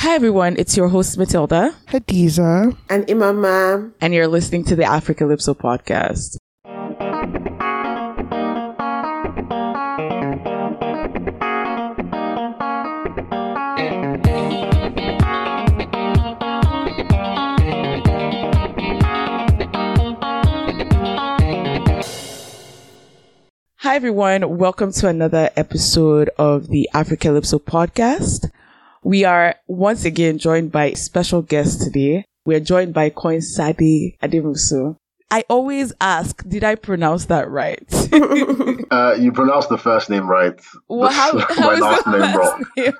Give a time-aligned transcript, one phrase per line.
[0.00, 0.56] Hi, everyone.
[0.58, 2.74] It's your host, Matilda, Hadiza.
[2.88, 3.92] And Imama.
[4.00, 6.38] and you're listening to the Africalypso podcast.
[23.76, 24.56] Hi, everyone.
[24.56, 28.50] Welcome to another episode of the Africalypso podcast.
[29.02, 32.24] We are once again joined by a special guest today.
[32.44, 34.96] We're joined by Coin Sadi Ademuson.
[35.30, 37.86] I always ask, did I pronounce that right?
[38.90, 40.60] Uh, you pronounced the first name right.
[40.88, 42.92] well, how, The- how my is last the name last name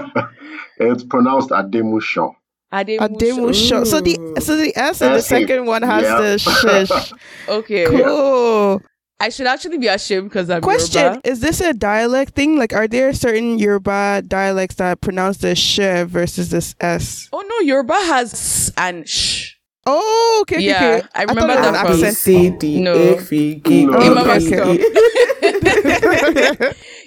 [0.00, 0.32] pronounced?
[0.78, 2.34] it's pronounced Ademushan.
[2.72, 3.86] Ademusho.
[3.86, 6.18] So the so the S and the second one has yeah.
[6.18, 7.12] the shish.
[7.46, 7.84] Okay.
[7.84, 8.80] Cool.
[9.18, 11.20] I should actually be ashamed because I'm Question: Yoruba.
[11.28, 12.58] Is this a dialect thing?
[12.58, 17.28] Like, are there certain Yoruba dialects that pronounce the sh versus this S?
[17.32, 19.54] Oh no, Yoruba has s and sh.
[19.88, 21.08] Oh, okay, okay, Yeah, okay.
[21.14, 22.92] I remember it was that an from- C, D, No.
[22.92, 23.96] A, F, G, No.
[23.96, 24.78] A, okay.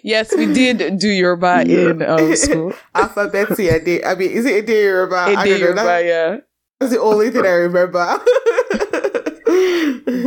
[0.01, 2.71] Yes, we did do Yoruba in um, school.
[2.95, 3.75] Alphabet C, a.
[4.05, 5.35] I mean, is it a day Yoruba?
[5.37, 5.59] I Ede.
[5.59, 6.37] Yoruba, That- yeah.
[6.79, 7.99] That's the only thing I remember.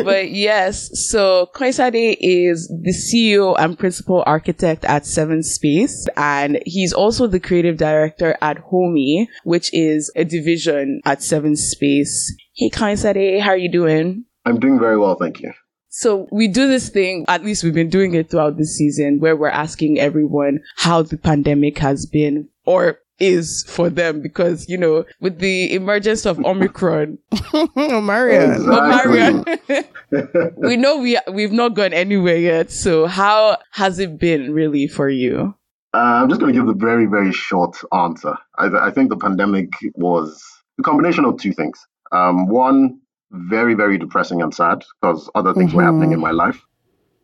[0.05, 6.93] But yes, so Kanyinsade is the CEO and principal architect at Seventh Space, and he's
[6.93, 12.35] also the creative director at Hommie, which is a division at Seventh Space.
[12.55, 14.25] Hey Kanyinsade, how are you doing?
[14.45, 15.53] I'm doing very well, thank you.
[15.89, 19.37] So we do this thing, at least we've been doing it throughout this season, where
[19.37, 25.05] we're asking everyone how the pandemic has been or is for them because, you know,
[25.21, 27.19] with the emergence of Omicron,
[27.77, 28.55] Maria.
[28.55, 29.45] Exactly.
[29.69, 32.71] but Marian, we know we we've not gone anywhere yet.
[32.71, 35.55] So how has it been really for you?
[35.95, 38.35] Uh, I'm just going to give the very, very short answer.
[38.59, 40.43] I, th- I think the pandemic was
[40.81, 41.79] a combination of two things.
[42.13, 42.99] Um, one,
[43.31, 45.87] very, very depressing and sad because other things were Mhm.
[45.87, 46.61] happening in my life.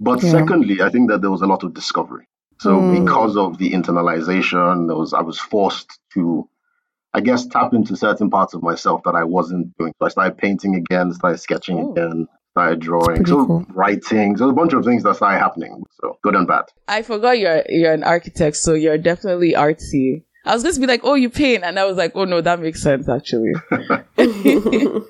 [0.00, 0.32] But Yeah.
[0.32, 2.28] secondly, I think that there was a lot of discovery.
[2.60, 3.04] So Mm.
[3.04, 6.48] because of the internalization, there was I was forced to,
[7.14, 9.92] I guess, tap into certain parts of myself that I wasn't doing.
[10.00, 11.92] So I started painting again, started sketching Oh.
[11.92, 13.66] again, started drawing, so cool.
[13.74, 14.36] writing.
[14.36, 15.84] So a bunch of things that started happening.
[16.00, 16.64] So good and bad.
[16.88, 20.24] I forgot you're you're an architect, so you're definitely artsy.
[20.44, 22.40] I was going to be like, oh, you paint, and I was like, oh no,
[22.40, 23.52] that makes sense actually.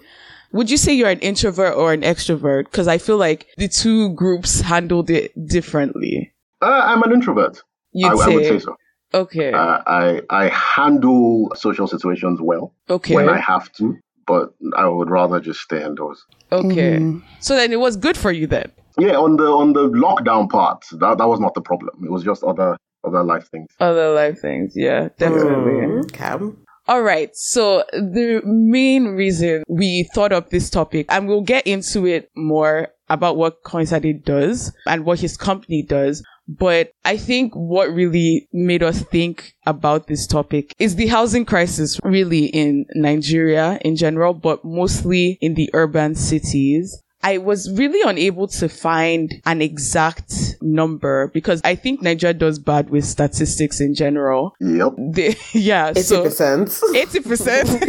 [0.52, 2.64] Would you say you're an introvert or an extrovert?
[2.64, 6.32] Because I feel like the two groups handled it differently.
[6.60, 7.62] Uh, I'm an introvert.
[7.92, 8.76] You'd I, say, I would say so.
[9.14, 13.96] okay, Uh, I I handle social situations well okay, when I have to,
[14.26, 16.24] but I would rather just stay indoors.
[16.52, 16.98] okay.
[16.98, 17.22] Mhm.
[17.40, 18.70] So then it was good for you then.
[18.98, 21.94] Yeah, on the on the lockdown part, that that was not the problem.
[22.04, 23.68] It was just other other life things.
[23.80, 25.72] Other life things, yeah, definitely.
[25.86, 26.58] Mm, Cam.
[26.88, 27.30] All right.
[27.36, 32.88] So the main reason we thought of this topic, and we'll get into it more
[33.08, 36.22] about what Kanyinsade does and what his company does.
[36.48, 42.00] But I think what really made us think about this topic is the housing crisis
[42.02, 47.02] really in Nigeria in general, but mostly in the urban cities.
[47.22, 52.90] I was really unable to find an exact number because I think Nigeria does bad
[52.90, 54.54] with statistics in general.
[54.60, 54.92] Yep.
[54.98, 55.88] They, yeah.
[55.90, 56.78] Eighty so percent.
[56.94, 57.68] Eighty percent.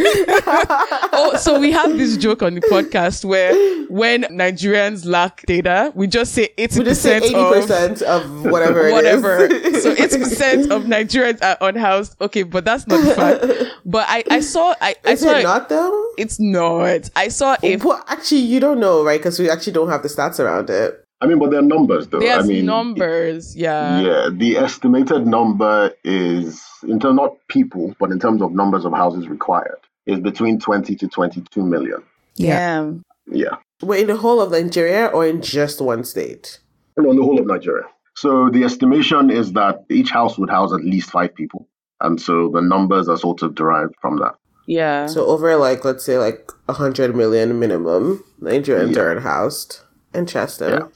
[1.12, 3.54] oh, so we have this joke on the podcast where
[3.88, 8.02] when Nigerians lack data, we just say 80% We just say percent eighty of percent
[8.02, 8.88] of whatever.
[8.88, 9.48] it whatever.
[9.80, 12.16] so eighty percent of Nigerians are unhoused.
[12.20, 13.44] Okay, but that's not the fact.
[13.84, 16.12] But I, I saw I, I Is saw it not though?
[16.18, 17.10] it's not.
[17.16, 19.19] I saw a well, actually, you don't know, right?
[19.20, 21.04] Because we actually don't have the stats around it.
[21.22, 22.18] I mean, but they're numbers though.
[22.18, 23.54] there's I mean, numbers.
[23.54, 24.00] Yeah.
[24.00, 28.92] Yeah, the estimated number is in terms not people, but in terms of numbers of
[28.92, 32.02] houses required, is between twenty to twenty-two million.
[32.36, 32.56] Yeah.
[32.56, 33.04] Damn.
[33.26, 33.56] Yeah.
[33.82, 36.58] Wait, in the whole of Nigeria or in just one state?
[36.98, 37.84] on the whole of Nigeria.
[38.16, 41.66] So the estimation is that each house would house at least five people.
[42.00, 44.34] And so the numbers are sort of derived from that.
[44.70, 45.06] Yeah.
[45.06, 49.02] So over like let's say like a hundred million minimum Nigerians Yeah.
[49.02, 49.80] are unhoused.
[50.14, 50.70] Interesting.
[50.70, 50.86] Yeah.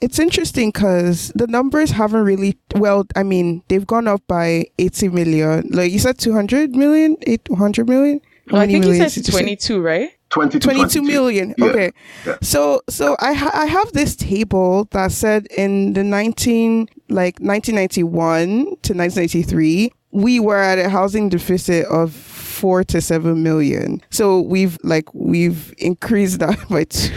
[0.00, 5.08] It's interesting because the numbers haven't really, well, I mean, they've gone up by 80
[5.08, 5.68] million.
[5.72, 7.16] Like you said, 200 million?
[7.26, 8.20] 800 million?
[8.50, 9.38] How Well, I think he millions said did you say?
[9.44, 10.10] twenty-two, right?
[10.30, 11.02] 20 to 22 22.
[11.02, 11.54] million.
[11.56, 11.64] Yeah.
[11.66, 11.90] Okay.
[12.26, 12.36] Yeah.
[12.42, 18.76] So so I ha- I have this table that said in the 19 like 1991
[18.82, 22.10] to 1993 we were at a housing deficit of
[22.54, 24.00] 4 to 7 million.
[24.10, 27.12] So we've like we've increased that by 2.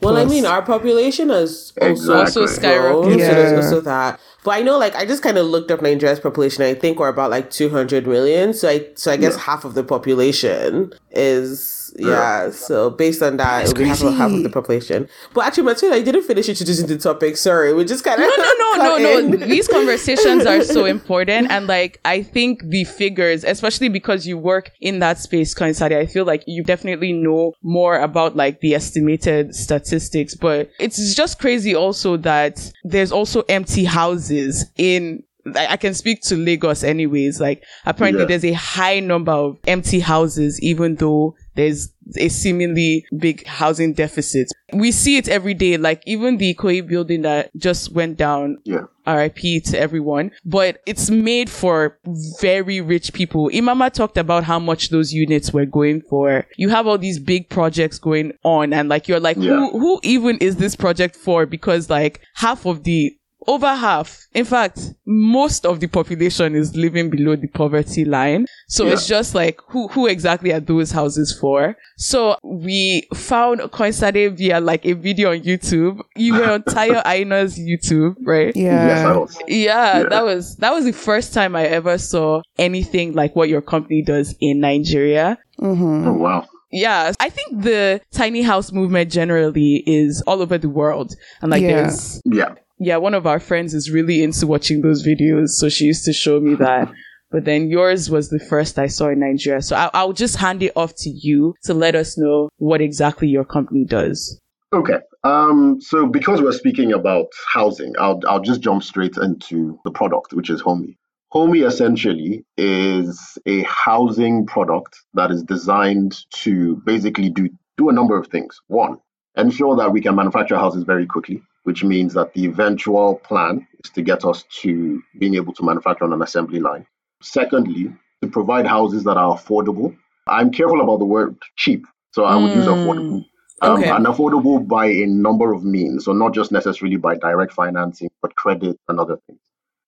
[0.00, 0.26] Well, I plus.
[0.26, 2.42] uh, mean, our population has also Exactly.
[2.42, 3.02] Also skyrocketed.
[3.02, 4.18] grown, So there's also that.
[4.42, 6.64] But I know, like, I just kind of looked up Nigeria's population.
[6.64, 8.54] I think we're about like 200 million.
[8.54, 9.40] So I, so I guess Yeah.
[9.42, 12.50] half of the population is yeah.
[12.50, 15.08] So based on that, That's it would be half of, half of the population.
[15.34, 17.36] But actually, Matilda, I didn't finish introducing the topic.
[17.36, 19.46] Sorry, we just kind of no, no, no, no, no.
[19.46, 21.50] These conversations are so important.
[21.50, 26.06] And like, I think the figures, especially because you work in that space, Kanyinsade, I
[26.06, 30.34] feel like you definitely know more about like the estimated statistics.
[30.34, 35.22] But it's just crazy also that there's also empty houses in
[35.56, 37.40] I I can speak to Lagos anyways.
[37.40, 38.28] Like apparently Yeah.
[38.28, 44.48] there's a high number of empty houses, even though there's a seemingly big housing deficit.
[44.72, 45.76] We see it every day.
[45.76, 48.86] Like even the Ikoyi building that just went down Yeah.
[49.06, 51.98] RIP to everyone, but it's made for
[52.40, 53.50] very rich people.
[53.52, 56.46] Imama talked about how much those units were going for.
[56.56, 59.56] You have all these big projects going on and like you're like, Yeah.
[59.56, 61.44] who, who even is this project for?
[61.46, 67.10] Because like half of the over half, in fact, most of the population is living
[67.10, 68.46] below the poverty line.
[68.68, 68.92] So Yeah.
[68.92, 71.76] it's just like, who, who exactly are those houses for?
[71.96, 76.00] So we found Kanyinsade via like a video on YouTube.
[76.16, 78.54] You were on Tayo Aina's YouTube, right?
[78.54, 78.86] Yeah.
[78.86, 79.38] Yes, I was.
[79.48, 80.02] Yeah, Yeah.
[80.10, 84.02] that was that was the first time I ever saw anything like what your company
[84.02, 85.38] does in Nigeria.
[85.60, 86.08] Mm-hmm.
[86.08, 86.46] Oh wow.
[86.72, 91.62] Yeah, I think the tiny house movement generally is all over the world, and like
[91.62, 91.68] Yeah.
[91.82, 92.54] there's Yeah.
[92.82, 96.12] Yeah, one of our friends is really into watching those videos, so she used to
[96.14, 96.90] show me that.
[97.30, 100.62] But then yours was the first I saw in Nigeria, so I- I'll just hand
[100.62, 104.40] it off to you to let us know what exactly your company does.
[104.72, 104.98] Okay.
[105.22, 110.32] Um, so because we're speaking about housing, I'll I'll just jump straight into the product,
[110.32, 110.96] which is Hommie.
[111.34, 118.16] Hommie essentially is a housing product that is designed to basically do do a number
[118.18, 118.58] of things.
[118.68, 118.96] One,
[119.40, 123.90] ensure that we can manufacture houses very quickly, which means that the eventual plan is
[123.92, 126.86] to get us to being able to manufacture on an assembly line.
[127.22, 127.92] Secondly,
[128.22, 129.96] to provide houses that are affordable.
[130.28, 132.76] I'm careful about the word cheap, so I would use Mm.
[132.76, 133.24] affordable.
[133.62, 133.90] Um, Okay.
[133.90, 138.34] And affordable by a number of means, so not just necessarily by direct financing, but
[138.36, 139.40] credit and other things.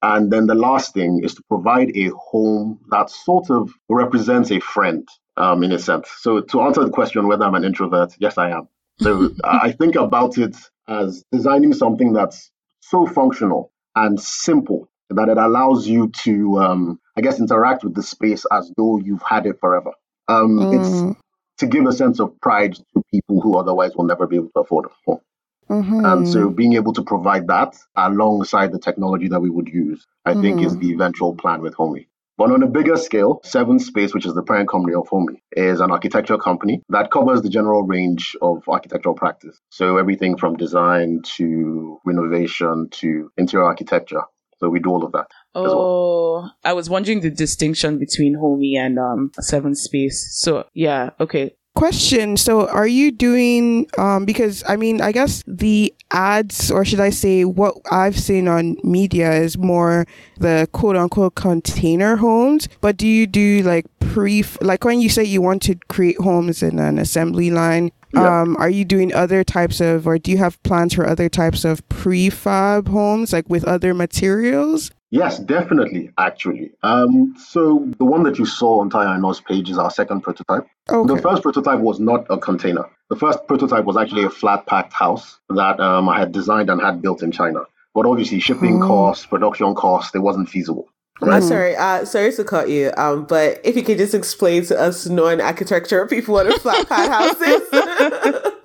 [0.03, 4.61] And then the last thing is to provide a home that sort of represents a
[4.61, 6.09] friend, um, in a sense.
[6.21, 8.69] So to answer the question whether I'm an introvert, yes, I am.
[9.03, 10.57] So I think about it
[10.89, 12.51] as designing something that's
[12.81, 18.03] so functional and simple that it allows you to, um, I guess, interact with the
[18.03, 19.93] space as though you've had it forever.
[20.29, 21.17] Um, It's Mm.
[21.59, 24.61] to give a sense of pride to people who otherwise will never be able to
[24.61, 25.21] afford a home.
[25.69, 26.13] Mhm.
[26.13, 30.35] And so being able to provide that alongside the technology that we would use, I
[30.35, 32.07] think is the eventual plan with Hommie.
[32.39, 35.81] But on a bigger scale, Seventh Space, which is the parent company of Hommie, is
[35.81, 39.61] an architecture company that covers the general range of architectural practice.
[39.71, 44.23] So everything from design to renovation to interior architecture.
[44.59, 45.27] So we do all of that.
[45.57, 45.73] as well.
[45.75, 50.29] Oh, I was wondering the distinction between Hommie and um Seventh Space.
[50.41, 51.55] So yeah, okay.
[51.83, 52.37] Question.
[52.37, 57.11] So, are you doing, um, because I mean, I guess the ads, or should I
[57.11, 60.07] say, what I've seen on media is more
[60.39, 62.69] the quote unquote container homes.
[62.81, 66.63] But do you do like pre, like when you say you want to create homes
[66.63, 68.43] in an assembly line, Yeah.
[68.43, 71.65] um, are you doing other types of, or do you have plans for other types
[71.65, 74.93] of prefab homes, like with other materials?
[75.13, 76.73] Yes, definitely, actually.
[76.83, 80.67] Um, so the one that you saw on Tayo Aina's page is our second prototype.
[80.91, 81.15] Okay.
[81.15, 82.87] The first prototype was not a container.
[83.11, 86.81] The first prototype was actually a flat packed house that um, I had designed and
[86.81, 87.61] had built in China.
[87.95, 88.87] But obviously, shipping Oh.
[88.87, 90.89] costs, production costs, it wasn't feasible.
[91.21, 92.91] Uh, sorry, uh, sorry to cut you.
[92.97, 97.13] Um, but if you could just explain to us non-architecture people what a flat packed
[97.13, 98.49] house is.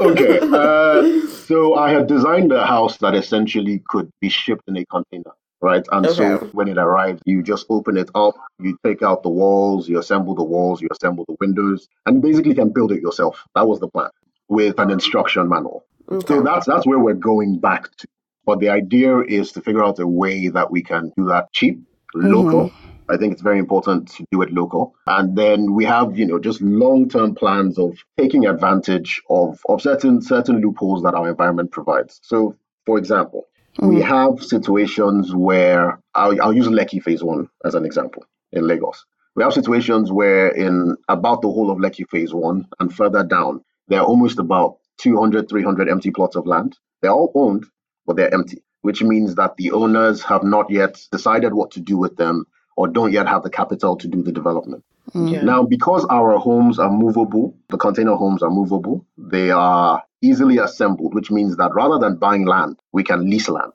[0.00, 4.84] Okay, uh, so I had designed a house that essentially could be shipped in a
[4.86, 5.30] container,
[5.66, 5.84] right?
[5.90, 9.88] And so when it arrives, you just open it up, you take out the walls,
[9.88, 13.44] you assemble the walls, you assemble the windows, and you basically can build it yourself.
[13.56, 14.10] That was the plan
[14.48, 15.84] with an instruction manual.
[16.10, 16.26] Okay.
[16.28, 18.06] So that's that's where we're going back to.
[18.44, 21.80] But the idea is to figure out a way that we can do that cheap,
[22.14, 22.32] mm-hmm.
[22.32, 22.72] local.
[23.08, 24.94] I think it's very important to do it local.
[25.06, 30.22] And then we have, you know, just long-term plans of taking advantage of, of certain
[30.22, 32.20] certain loopholes that our environment provides.
[32.22, 32.56] So
[32.86, 33.46] for example,
[33.80, 34.04] we mm.
[34.04, 39.04] have situations where I'll, I'll use Lekki Phase One as an example in Lagos.
[39.34, 43.62] We have situations where in about the whole of Lekki Phase One and further down,
[43.88, 46.78] there are almost about 200, 300 empty plots of land.
[47.02, 47.66] They're all owned,
[48.06, 51.98] but they're empty, which means that the owners have not yet decided what to do
[51.98, 54.84] with them or don't yet have the capital to do the development.
[55.12, 55.32] Mm.
[55.32, 55.42] Yeah.
[55.42, 61.14] Now, because our homes are movable, the container homes are movable, they are easily assembled,
[61.14, 63.72] which means that rather than buying land, we can lease land.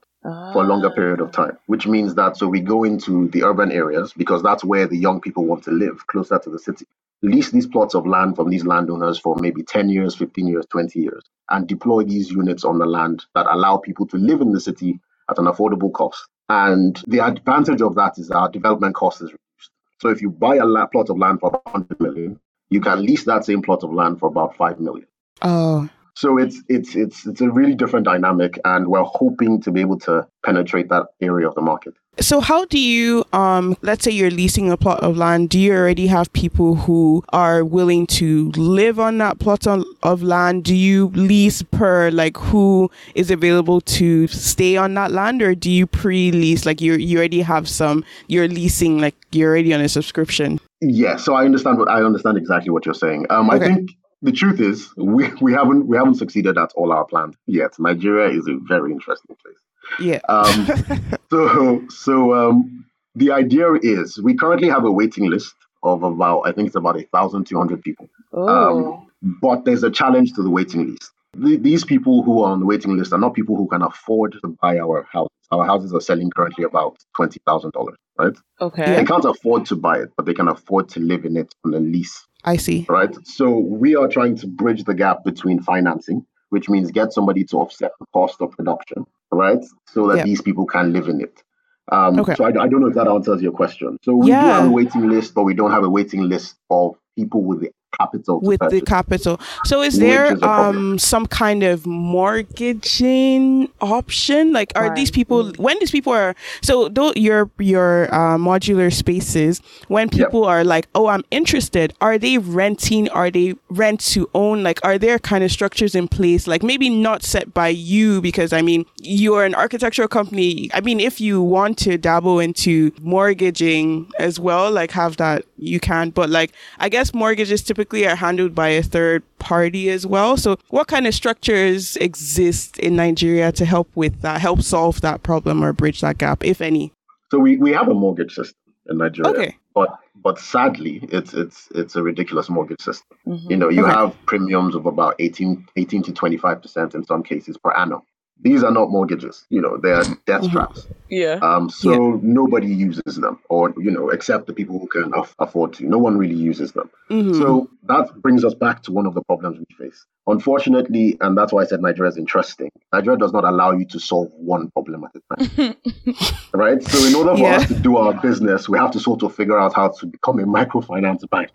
[0.54, 0.96] for a longer ah.
[0.96, 4.64] period of time, which means that so we go into the urban areas because that's
[4.64, 6.86] where the young people want to live, closer to the city.
[7.24, 11.00] Lease these plots of land from these landowners for maybe 10 years, 15 years, 20
[11.00, 14.62] years, and deploy these units on the land that allow people to live in the
[14.62, 16.28] city at an affordable cost.
[16.50, 19.72] And the advantage of that is our development cost is reduced.
[20.02, 22.40] So if you buy a la- plot of land for 100 million,
[22.70, 25.08] you can lease that same plot of land for about 5 million.
[25.44, 29.82] Oh, So it's it's it's it's a really different dynamic, and we're hoping to be
[29.82, 31.94] able to penetrate that area of the market.
[32.20, 35.74] So how do you um let's say you're leasing a plot of land, do you
[35.74, 40.66] already have people who are willing to live on that plot on, of land?
[40.66, 45.72] Do you lease per like who is available to stay on that land or do
[45.72, 49.88] you pre-lease like you you already have some you're leasing like you're already on a
[49.88, 50.60] subscription?
[50.82, 53.28] Yeah, so I understand what I understand exactly what you're saying.
[53.30, 53.92] Um, I think
[54.22, 57.74] the truth is we, we haven't we haven't succeeded at all our plans yet.
[57.80, 59.58] Nigeria is a very interesting place.
[60.00, 60.20] Yeah.
[60.30, 62.86] Um, so so um,
[63.16, 67.00] the idea is we currently have a waiting list of about I think it's about
[67.00, 68.10] a thousand two hundred people.
[68.34, 69.06] Oh.
[69.24, 71.12] But there's a challenge to the waiting list.
[71.38, 74.34] The, these people who are on the waiting list are not people who can afford
[74.42, 75.30] to buy our house.
[75.52, 78.34] Our houses are selling currently about twenty thousand dollars, right?
[78.60, 78.96] Okay.
[78.96, 81.74] They can't afford to buy it, but they can afford to live in it on
[81.74, 82.86] a lease, I see.
[82.90, 83.14] right?
[83.26, 87.58] So we are trying to bridge the gap between financing, which means get somebody to
[87.58, 89.64] offset the cost of production, right?
[89.88, 90.24] So that Yeah.
[90.24, 91.44] these people can live in it.
[91.92, 92.36] Um, Okay.
[92.36, 93.98] So I, I don't know if that answers your question.
[94.04, 96.96] So we do have a waiting list, but we don't have a waiting list of
[97.18, 98.82] people with the capital to with the purchase.
[98.82, 99.40] capital.
[99.66, 104.54] So is Which there is um some kind of mortgaging option?
[104.54, 105.14] Like are these Right.
[105.14, 110.32] people when these people are so though your your uh, modular spaces when Yep.
[110.32, 113.10] people are like, "Oh, I'm interested." Are they renting?
[113.10, 114.64] Are they rent to own?
[114.64, 118.54] Like are there kind of structures in place like maybe not set by you because
[118.54, 120.70] I mean, you're an architectural company.
[120.74, 125.80] I mean, if you want to dabble into mortgaging as well, like have that you
[125.80, 130.38] can, but like I guess mortgages typically are handled by a third party as well.
[130.38, 135.24] So what kind of structures exist in Nigeria to help with that, help solve that
[135.24, 136.94] problem or bridge that gap, if any?
[137.32, 138.56] So we, we have a mortgage system
[138.90, 139.32] in Nigeria.
[139.32, 139.58] Okay.
[139.74, 143.18] But but sadly, it's it's it's a ridiculous mortgage system.
[143.26, 143.50] Mm-hmm.
[143.52, 143.92] You know, you Okay.
[143.92, 148.02] have premiums of about 18, 18 to 25% in some cases per annum.
[148.44, 150.52] These are not mortgages, you know, they are death Mhm.
[150.52, 150.88] traps.
[151.10, 151.38] Yeah.
[151.44, 155.74] Um, so nobody uses them, or, you know, except the people who can aff- afford
[155.74, 155.86] to.
[155.86, 156.90] No one really uses them.
[157.12, 157.36] Mhm.
[157.38, 160.06] So that brings us back to one of the problems we face.
[160.26, 164.00] Unfortunately, and that's why I said Nigeria is interesting, Nigeria does not allow you to
[164.00, 165.76] solve one problem at a time.
[166.54, 166.82] right?
[166.84, 167.58] So, in order for Yeah.
[167.58, 170.40] us to do our business, we have to sort of figure out how to become
[170.40, 171.52] a microfinance bank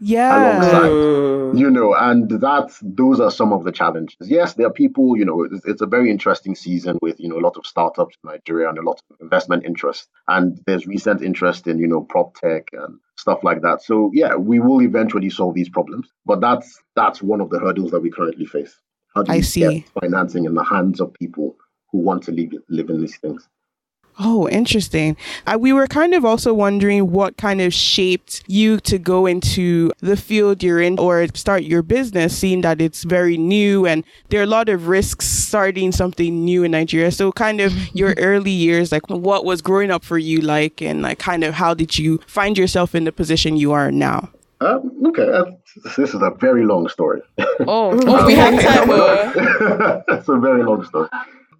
[0.00, 0.58] yeah.
[0.58, 1.58] alongside.
[1.58, 4.30] You know, and that those are some of the challenges.
[4.30, 7.38] Yes, there are people, you know, it's, it's a very interesting season with, you know,
[7.38, 10.08] a lot of startups in Nigeria and a lot of investment interest.
[10.28, 13.82] And there's recent interest in, you know, prop tech and stuff like that.
[13.82, 16.08] So yeah, we will eventually solve these problems.
[16.24, 18.74] But that's that's one of the hurdles that we currently face.
[19.14, 19.60] How do I you see.
[19.60, 21.56] get financing in the hands of people
[21.90, 23.48] who want to live, live in these things?
[24.22, 25.16] Oh, interesting.
[25.46, 29.92] Uh, we were kind of also wondering what kind of shaped you to go into
[30.00, 34.40] the field you're in or start your business, seeing that it's very new and there
[34.40, 37.10] are a lot of risks starting something new in Nigeria.
[37.10, 41.00] So, kind of your early years, like what was growing up for you like, and
[41.00, 44.28] like kind of how did you find yourself in the position you are now?
[44.60, 45.46] Um, okay, uh,
[45.96, 47.22] this is a very long story.
[47.38, 48.90] Oh, oh, we have time.
[48.90, 51.08] uh, it's a very long story.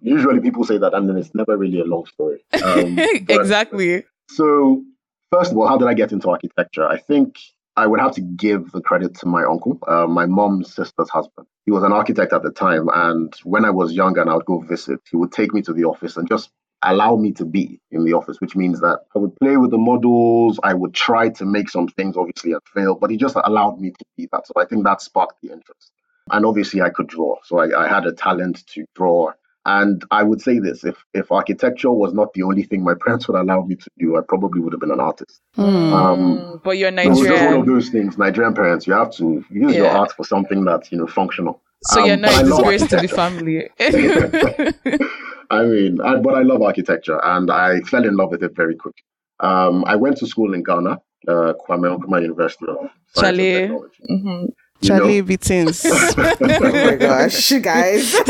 [0.01, 2.43] Usually people say that, and then it's never really a long story.
[2.63, 4.03] Um, but- exactly.
[4.29, 4.83] So,
[5.31, 6.85] first of all, how did I get into architecture?
[6.85, 7.37] I think
[7.75, 11.47] I would have to give the credit to my uncle, uh, my mom's sister's husband.
[11.65, 14.45] He was an architect at the time, and when I was younger and I would
[14.45, 16.49] go visit, he would take me to the office and just
[16.83, 19.77] allow me to be in the office, which means that I would play with the
[19.77, 23.79] models, I would try to make some things, obviously, and fail, but he just allowed
[23.79, 24.47] me to be that.
[24.47, 25.91] So I think that sparked the interest.
[26.31, 29.31] And obviously, I could draw, so I, I had a talent to draw.
[29.65, 33.27] And I would say this: if if architecture was not the only thing my parents
[33.27, 35.41] would allow me to do, I probably would have been an artist.
[35.55, 35.93] Hmm.
[35.93, 38.17] Um, Mm, but you're it was just one of those things.
[38.17, 41.61] Nigerian parents, you have to use your art for something that's you know functional.
[41.83, 43.69] so Um, you're but not I a love disgrace to the family.
[45.51, 48.75] I mean, I, but I love architecture, and I fell in love with it very
[48.75, 49.03] quickly.
[49.41, 53.53] Um, I went to school in Ghana, uh, Kwame Nkrumah University of Science and Charlie.
[53.61, 54.53] Technology.
[54.81, 54.83] Mhm.
[54.83, 54.99] You know?
[54.99, 55.85] Charlie Bittins.
[56.41, 58.13] Oh my gosh, guys.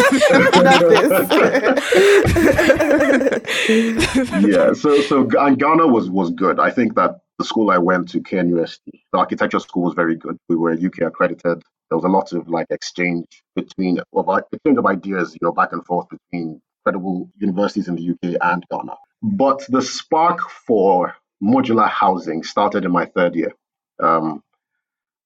[0.54, 2.32] Not this.
[4.48, 6.60] yeah, so so and Ghana was was good.
[6.60, 10.38] I think that the school I went to, KNUST, the architecture school was very good.
[10.50, 11.64] We were UK accredited.
[11.90, 15.52] There was a lot of like exchange between of i- exchange of ideas, you know,
[15.52, 18.96] back and forth between credible universities in the UK and Ghana.
[19.24, 23.54] But the spark for modular housing started in my third year.
[24.02, 24.42] Um,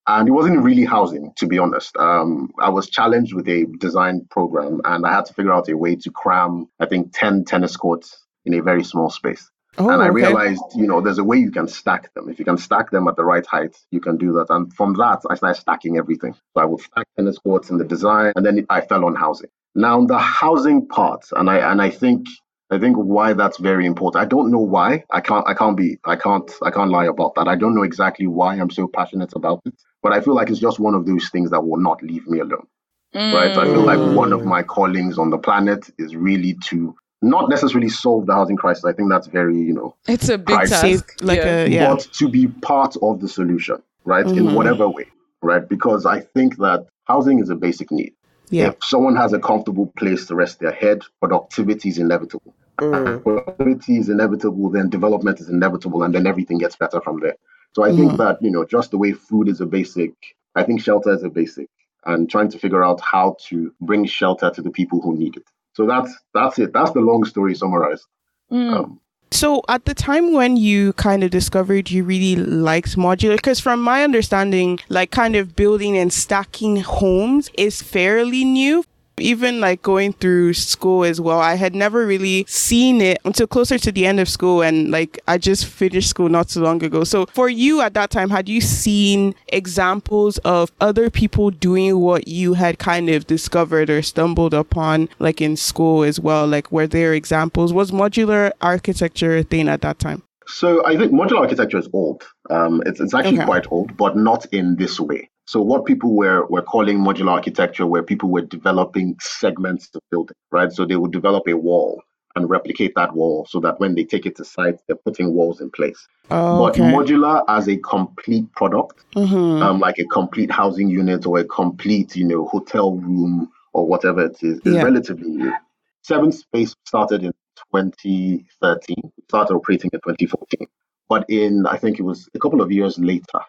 [0.08, 1.96] and it wasn't really housing, to be honest.
[1.98, 5.78] Um, I was challenged with a design program and I had to figure out a
[5.78, 9.50] way to cram, I think, 10 tennis courts in a very small space.
[9.78, 10.16] Oh, and I okay.
[10.16, 12.30] realized, you know, there's a way you can stack them.
[12.30, 14.48] If you can stack them at the right height, you can do that.
[14.50, 16.34] And from that, I started stacking everything.
[16.34, 19.50] So I would stack tennis courts in the design, and then I fell on housing.
[19.74, 22.26] Now the housing part, and I and I think
[22.72, 24.24] I think why that's very important.
[24.24, 25.04] I don't know why.
[25.12, 27.48] I can't I can't be I can't I can't lie about that.
[27.48, 29.76] I don't know exactly why I'm so passionate about it.
[30.02, 32.40] But I feel like it's just one of those things that will not leave me
[32.40, 32.66] alone.
[33.14, 33.56] Right.
[33.58, 37.90] I feel like one of my callings on the planet is really to not necessarily
[37.90, 38.84] solve the housing crisis.
[38.84, 40.70] I think that's very, you know, It's a big Price.
[40.70, 41.16] task.
[41.22, 41.64] like yeah.
[41.64, 41.88] a yeah.
[41.94, 44.26] but to be part of the solution, right?
[44.28, 44.54] In Mhm.
[44.56, 45.06] whatever way,
[45.42, 45.68] right?
[45.68, 48.14] Because I think that housing is a basic need.
[48.50, 48.68] Yeah.
[48.68, 52.54] If someone has a comfortable place to rest their head, productivity is inevitable.
[52.80, 53.24] Mm.
[53.24, 57.36] Productivity is inevitable, then development is inevitable, and then everything gets better from there.
[57.74, 60.14] So I think that, you know, just the way food is a basic,
[60.56, 61.70] I think shelter is a basic,
[62.06, 65.44] and trying to figure out how to bring shelter to the people who need it.
[65.74, 66.72] So that's that's it.
[66.72, 68.06] That's the long story summarized.
[68.52, 68.74] Mm.
[68.74, 69.00] Um,
[69.36, 73.82] So at the time when you kind of discovered you really liked modular, because from
[73.82, 78.86] my understanding, like kind of building and stacking homes is fairly new.
[79.18, 83.78] Even like going through school as well, I had never really seen it until closer
[83.78, 84.62] to the end of school.
[84.62, 87.04] And like I just finished school not too long ago.
[87.06, 92.28] So for you at that time, had you seen examples of other people doing what
[92.28, 96.46] you had kind of discovered or stumbled upon, like in school as well?
[96.46, 97.72] Like were there examples?
[97.72, 100.24] Was modular architecture a thing at that time?
[100.48, 102.24] So I think modular architecture is old.
[102.50, 103.46] Um, it's, it's actually Okay.
[103.46, 105.30] quite old, but not in this way.
[105.46, 110.36] So what people were were calling modular architecture, where people were developing segments of building,
[110.52, 110.72] right?
[110.72, 112.02] So they would develop a wall
[112.36, 115.62] and replicate that wall, so that when they take it to site, they're putting walls
[115.62, 116.08] in place.
[116.32, 121.40] Oh, But modular as a complete product, hmm um, like a complete housing unit or
[121.40, 124.84] a complete, you know, hotel room or whatever it is, is Yeah.
[124.84, 125.54] relatively new.
[126.02, 127.32] Seventh Space started in
[127.72, 128.96] 2013,
[129.30, 130.68] started operating in 2014.
[131.08, 133.40] But in, I think it was a couple of years later,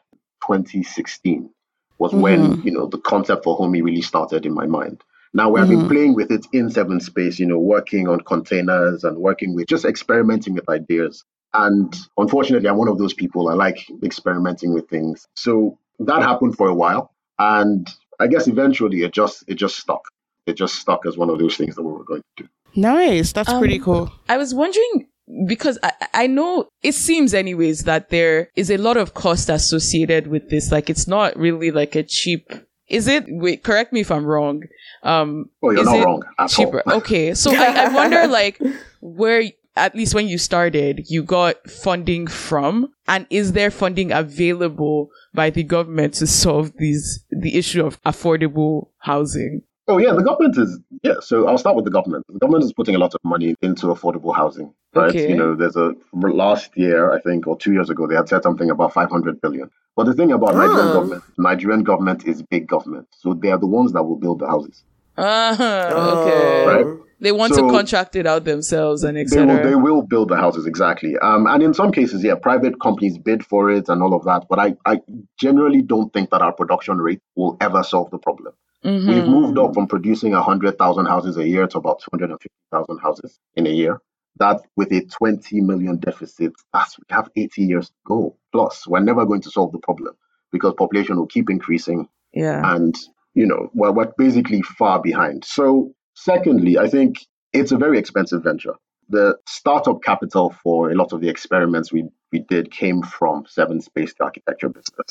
[0.47, 1.51] 2016,
[1.99, 5.03] was when, you know, the concept for Hommie really started in my mind.
[5.35, 9.05] Now we have been playing with it in Seventh Space, you know, working on containers
[9.05, 11.25] and working with just experimenting with ideas.
[11.53, 13.49] And unfortunately, I'm one of those people.
[13.49, 15.27] I like experimenting with things.
[15.35, 17.89] So that happened for a while, and
[18.21, 20.03] I guess eventually it just it just stuck.
[20.47, 22.49] It just stuck as one of those things that we were going to do.
[22.75, 23.33] Nice.
[23.33, 24.13] That's Um, pretty cool.
[24.29, 25.09] I was wondering
[25.47, 30.27] because I, I know it seems anyways that there is a lot of cost associated
[30.29, 30.71] with this.
[30.73, 32.53] Like it's not really like a cheap.
[32.89, 33.25] Is it?
[33.29, 34.63] Wait, correct me if I'm wrong.
[35.03, 36.83] Um, Oh, you're is not it wrong cheaper?
[36.87, 36.99] all.
[36.99, 38.61] Okay, so I, I wonder like
[39.01, 39.43] where
[39.75, 45.51] at least when you started, you got funding from, and is there funding available by
[45.51, 49.63] the government to solve these the issue of affordable housing?
[49.89, 51.15] Oh yeah, the government is yeah.
[51.21, 52.25] So I'll start with the government.
[52.29, 55.11] The government is putting a lot of money into affordable housing, right?
[55.11, 55.29] Okay.
[55.31, 58.43] You know, there's a last year I think or two years ago they had said
[58.43, 59.71] something about 500 billion.
[59.95, 60.93] But the thing about Nigerian Oh.
[60.93, 64.47] government, Nigerian government is big government, so they are the ones that will build the
[64.49, 64.83] houses.
[65.17, 66.23] Uh-huh, Oh.
[66.23, 66.67] okay.
[66.67, 66.87] Right.
[67.21, 69.47] They want So- to contract it out themselves and They etc.
[69.47, 71.17] will, they will build the houses exactly.
[71.23, 74.45] Um, and in some cases, yeah, private companies bid for it and all of that.
[74.51, 75.01] But I, I
[75.41, 78.53] generally don't think that our production rate will ever solve the problem.
[78.87, 79.09] Mhm.
[79.09, 83.71] We've moved up from producing 100,000 houses a year to about 250,000 houses in a
[83.71, 84.01] year.
[84.39, 88.37] That with a 20 million deficit, that's, we have 80 years to go.
[88.53, 90.15] Plus, we're never going to solve the problem
[90.53, 92.75] because population will keep increasing Yeah.
[92.75, 92.95] and
[93.35, 98.43] you know we're, we're basically far behind so secondly i think it's a very expensive
[98.43, 98.75] venture
[99.09, 103.85] the startup capital for a lot of the experiments we, we did came from Seventh
[103.85, 105.09] Space the architecture business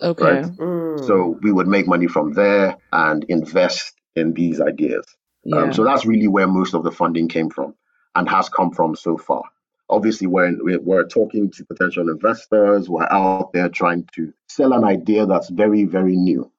[0.00, 0.24] Okay.
[0.24, 0.44] right.
[0.44, 1.06] Mm.
[1.06, 5.04] so we would make money from there and invest in these ideas
[5.44, 5.62] Yeah.
[5.62, 7.74] um, so that's really where most of the funding came from
[8.14, 9.42] and has come from so far.
[9.88, 14.82] Obviously, we're, we're, we're talking to potential investors, we're out there trying to sell an
[14.84, 16.50] idea that's very, very new.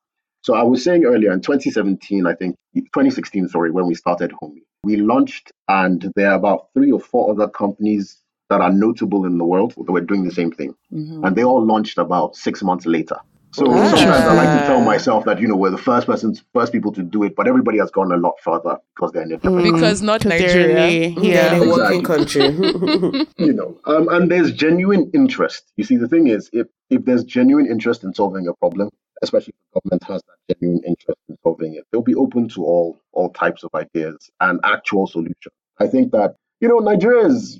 [0.43, 4.63] So I was saying earlier in 2017, I think 2016, sorry, when we started Hommie,
[4.84, 9.38] we launched, and there are about three or four other companies that are notable in
[9.38, 11.26] the world that were doing the same thing, Mhm.
[11.26, 13.18] and they all launched about six months later.
[13.52, 13.88] So Ah.
[13.90, 16.92] sometimes I like to tell myself that you know we're the first persons, first people
[16.94, 19.64] to do it, but everybody has gone a lot further because they're in a different
[19.64, 21.08] Because not 'Cause they're Nigeria.
[21.08, 21.56] in yeah, yeah.
[21.56, 22.44] in a working country.
[23.38, 27.24] you know um, and there's genuine interest you see the thing is if if there's
[27.24, 28.90] genuine interest in solving a problem
[29.24, 32.64] especially if the government has that genuine interest in solving it they'll be open to
[32.66, 37.60] all all types of ideas and actual solutions I think that, you know, Nigeria is,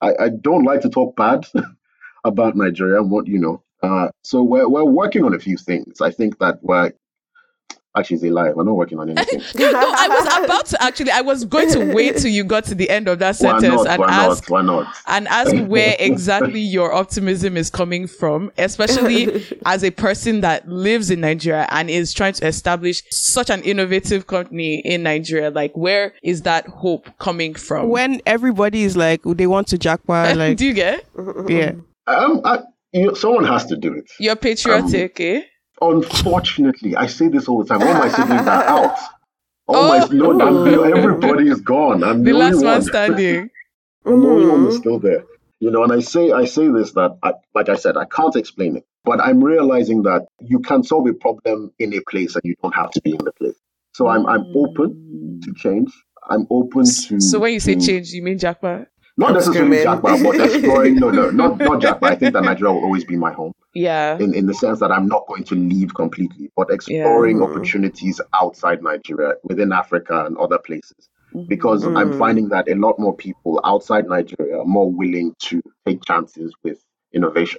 [0.00, 1.46] I, I don't like to talk bad
[2.24, 6.00] about Nigeria, what, you know, uh, so we're, we're working on a few things.
[6.00, 6.92] I think that we're
[7.96, 8.50] Actually, it's a lie.
[8.50, 9.40] We're not working on anything.
[9.60, 11.12] no, I was about to actually.
[11.12, 13.84] I was going to wait till you got to the end of that why sentence
[13.84, 13.86] not?
[13.86, 14.50] and Why ask not?
[14.50, 14.96] Why not?
[15.06, 21.08] and ask where exactly your optimism is coming from, especially as a person that lives
[21.10, 25.50] in Nigeria and is trying to establish such an innovative company in Nigeria.
[25.50, 27.90] Like, where is that hope coming from?
[27.90, 31.06] When everybody is like, they want to jackpot, like, Do you get?
[31.48, 31.72] yeah.
[32.08, 32.58] Um, I,
[32.92, 34.10] you know, someone has to do it.
[34.18, 35.42] You're patriotic, Um, eh?
[35.92, 37.82] Unfortunately, I say this all the time.
[37.86, 38.96] All my siblings are out.
[39.66, 39.88] All Oh.
[39.88, 42.02] my no, I'm- you know, everybody is gone.
[42.04, 42.82] I'm the, The last only one.
[42.92, 43.50] standing.
[44.06, 44.64] I'm the only one Mhm.
[44.66, 45.24] that's still there.
[45.60, 48.36] You know, and I say I say this that I, like I said, I can't
[48.36, 52.42] explain it, but I'm realizing that you can solve a problem in a place and
[52.44, 53.56] you don't have to be in the place.
[53.94, 55.90] So I'm I'm open to change.
[56.28, 57.20] I'm open to.
[57.20, 58.88] So when you say to- change, you mean jackpot?
[59.16, 59.82] Not I'm necessarily screaming.
[59.84, 60.94] Jackpot, but exploring.
[60.96, 62.12] No, no, not not Jackpot.
[62.12, 64.18] I think that Nigeria will always be my home Yeah.
[64.18, 67.44] in, in the sense that I'm not going to leave completely, but exploring Yeah.
[67.44, 71.08] opportunities outside Nigeria, within Africa and other places.
[71.48, 72.18] Because I'm Mm.
[72.18, 76.78] finding that a lot more people outside Nigeria are more willing to take chances with
[77.12, 77.58] innovation.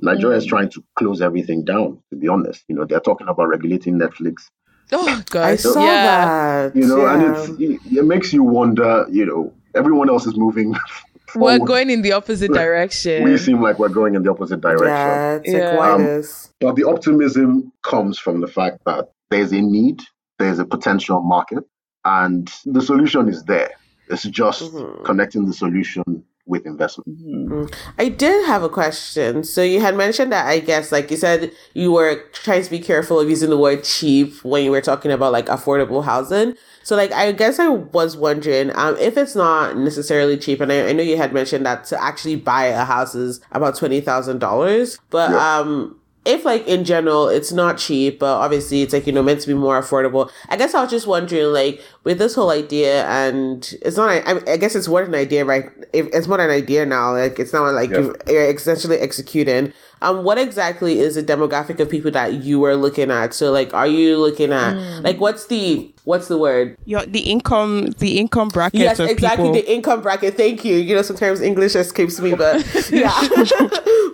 [0.00, 0.48] Nigeria is Mm.
[0.48, 2.64] trying to close everything down, to be honest.
[2.68, 4.48] You know, they're talking about regulating Netflix,
[4.92, 5.42] Oh God.
[5.44, 6.04] I saw yeah.
[6.68, 6.76] that.
[6.76, 7.14] you know, yeah.
[7.14, 10.74] and it's, it, it makes you wonder, you know, everyone else is moving.
[11.34, 13.24] We're going in the opposite direction.
[13.24, 14.86] We seem like we're going in the opposite direction.
[14.86, 15.76] Yeah, it's Yeah.
[15.76, 16.22] like Um.
[16.60, 20.00] But the optimism comes from the fact that there's a need,
[20.38, 21.64] there's a potential market,
[22.04, 23.70] and the solution is there.
[24.08, 25.04] It's just Mhm.
[25.04, 26.04] connecting the solution
[26.46, 27.08] with investment.
[27.08, 27.74] Mhm.
[27.98, 29.42] I did have a question.
[29.44, 32.78] So you had mentioned that I guess like you said you were trying to be
[32.78, 36.54] careful of using the word cheap when you were talking about like affordable housing.
[36.84, 40.88] So like I guess I was wondering um if it's not necessarily cheap and I,
[40.88, 44.38] I know you had mentioned that to actually buy a house is about twenty thousand
[44.38, 44.98] dollars.
[45.10, 45.58] But Yeah.
[45.58, 49.40] um if like in general it's not cheap but obviously it's like you know meant
[49.40, 50.30] to be more affordable.
[50.48, 54.40] I guess i was just wondering like with this whole idea and it's not i,
[54.52, 55.70] I guess it's more than an idea right?
[55.92, 58.10] If it's more an idea now like it's not like Yeah.
[58.26, 63.10] you're essentially executing um what exactly is the demographic of people that you are looking
[63.10, 63.34] at?
[63.34, 66.76] So like are you looking at like what's the what's the word?
[66.84, 69.52] Your the income the income bracket yes of exactly people.
[69.54, 70.36] the income bracket.
[70.36, 70.76] Thank you.
[70.76, 73.10] You know sometimes english escapes me but yeah.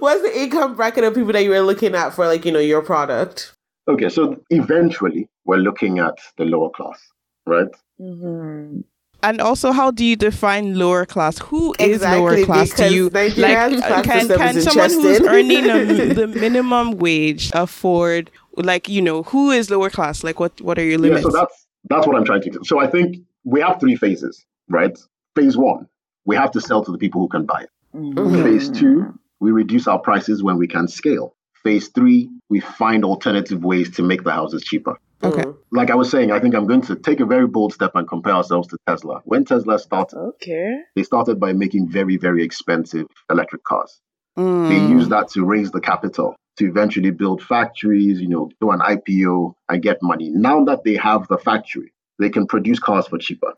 [0.03, 2.59] What's the income bracket of people that you were looking at for like you know
[2.59, 3.55] your product?
[3.87, 7.01] Okay, so eventually we're looking at the lower class,
[7.47, 7.69] right?
[8.01, 8.83] Mhm.
[9.23, 11.39] And also, how do you define lower class?
[11.39, 13.11] Who is lower class to you?
[13.11, 18.31] Nigerians' class can, can someone who's earning a, the minimum wage afford?
[18.57, 20.23] Like you know, who is lower class?
[20.25, 20.61] Like what?
[20.61, 21.35] What are your limits Yeah, limits?
[21.35, 22.51] so that's that's what I'm trying to.
[22.51, 24.97] Do so I think we have three phases, right?
[25.37, 25.89] Phase one,
[26.25, 27.71] we have to sell to the people who can buy it.
[27.97, 28.43] Mhm.
[28.43, 31.35] Phase two, we reduce our prices when we can scale.
[31.63, 34.99] Phase three, we find alternative ways to make the houses cheaper.
[35.23, 35.43] Okay.
[35.43, 35.57] Mm.
[35.71, 38.07] Like I was saying, I think I'm going to take a very bold step and
[38.09, 39.21] compare ourselves to Tesla.
[39.25, 40.81] When Tesla started, Okay.
[40.97, 44.01] they started by making very, very expensive electric cars.
[44.37, 44.89] They Mm.
[44.91, 49.55] used that to raise the capital to eventually build factories, you know, do an IPO
[49.69, 50.31] and get money.
[50.31, 53.53] Now that they have the factory, they can produce cars for cheaper.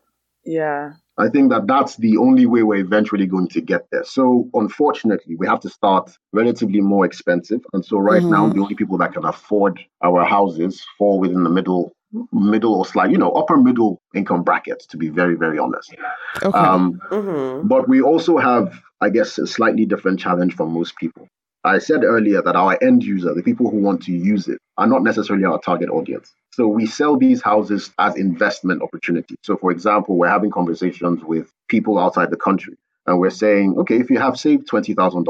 [0.45, 0.93] Yeah.
[1.17, 4.03] I think that that's the only way we're eventually going to get there.
[4.03, 7.61] So, unfortunately, we have to start relatively more expensive.
[7.73, 8.53] And so, right now, Mhm.
[8.53, 11.93] the only people that can afford our houses fall within the middle,
[12.33, 14.85] middle or slight, you know, upper middle income brackets.
[14.87, 15.95] To be very, very honest.
[16.43, 16.57] Okay.
[16.57, 17.67] Um, Mhm.
[17.67, 21.29] but we also have, I guess, a slightly different challenge from most people.
[21.65, 24.85] I said earlier that our end user, the people who want to use it, are
[24.85, 26.33] not necessarily our target audience.
[26.51, 29.37] So we sell these houses as investment opportunities.
[29.43, 33.97] So, for example, we're having conversations with people outside the country, and we're saying, okay,
[33.97, 35.25] if you have saved $20,000,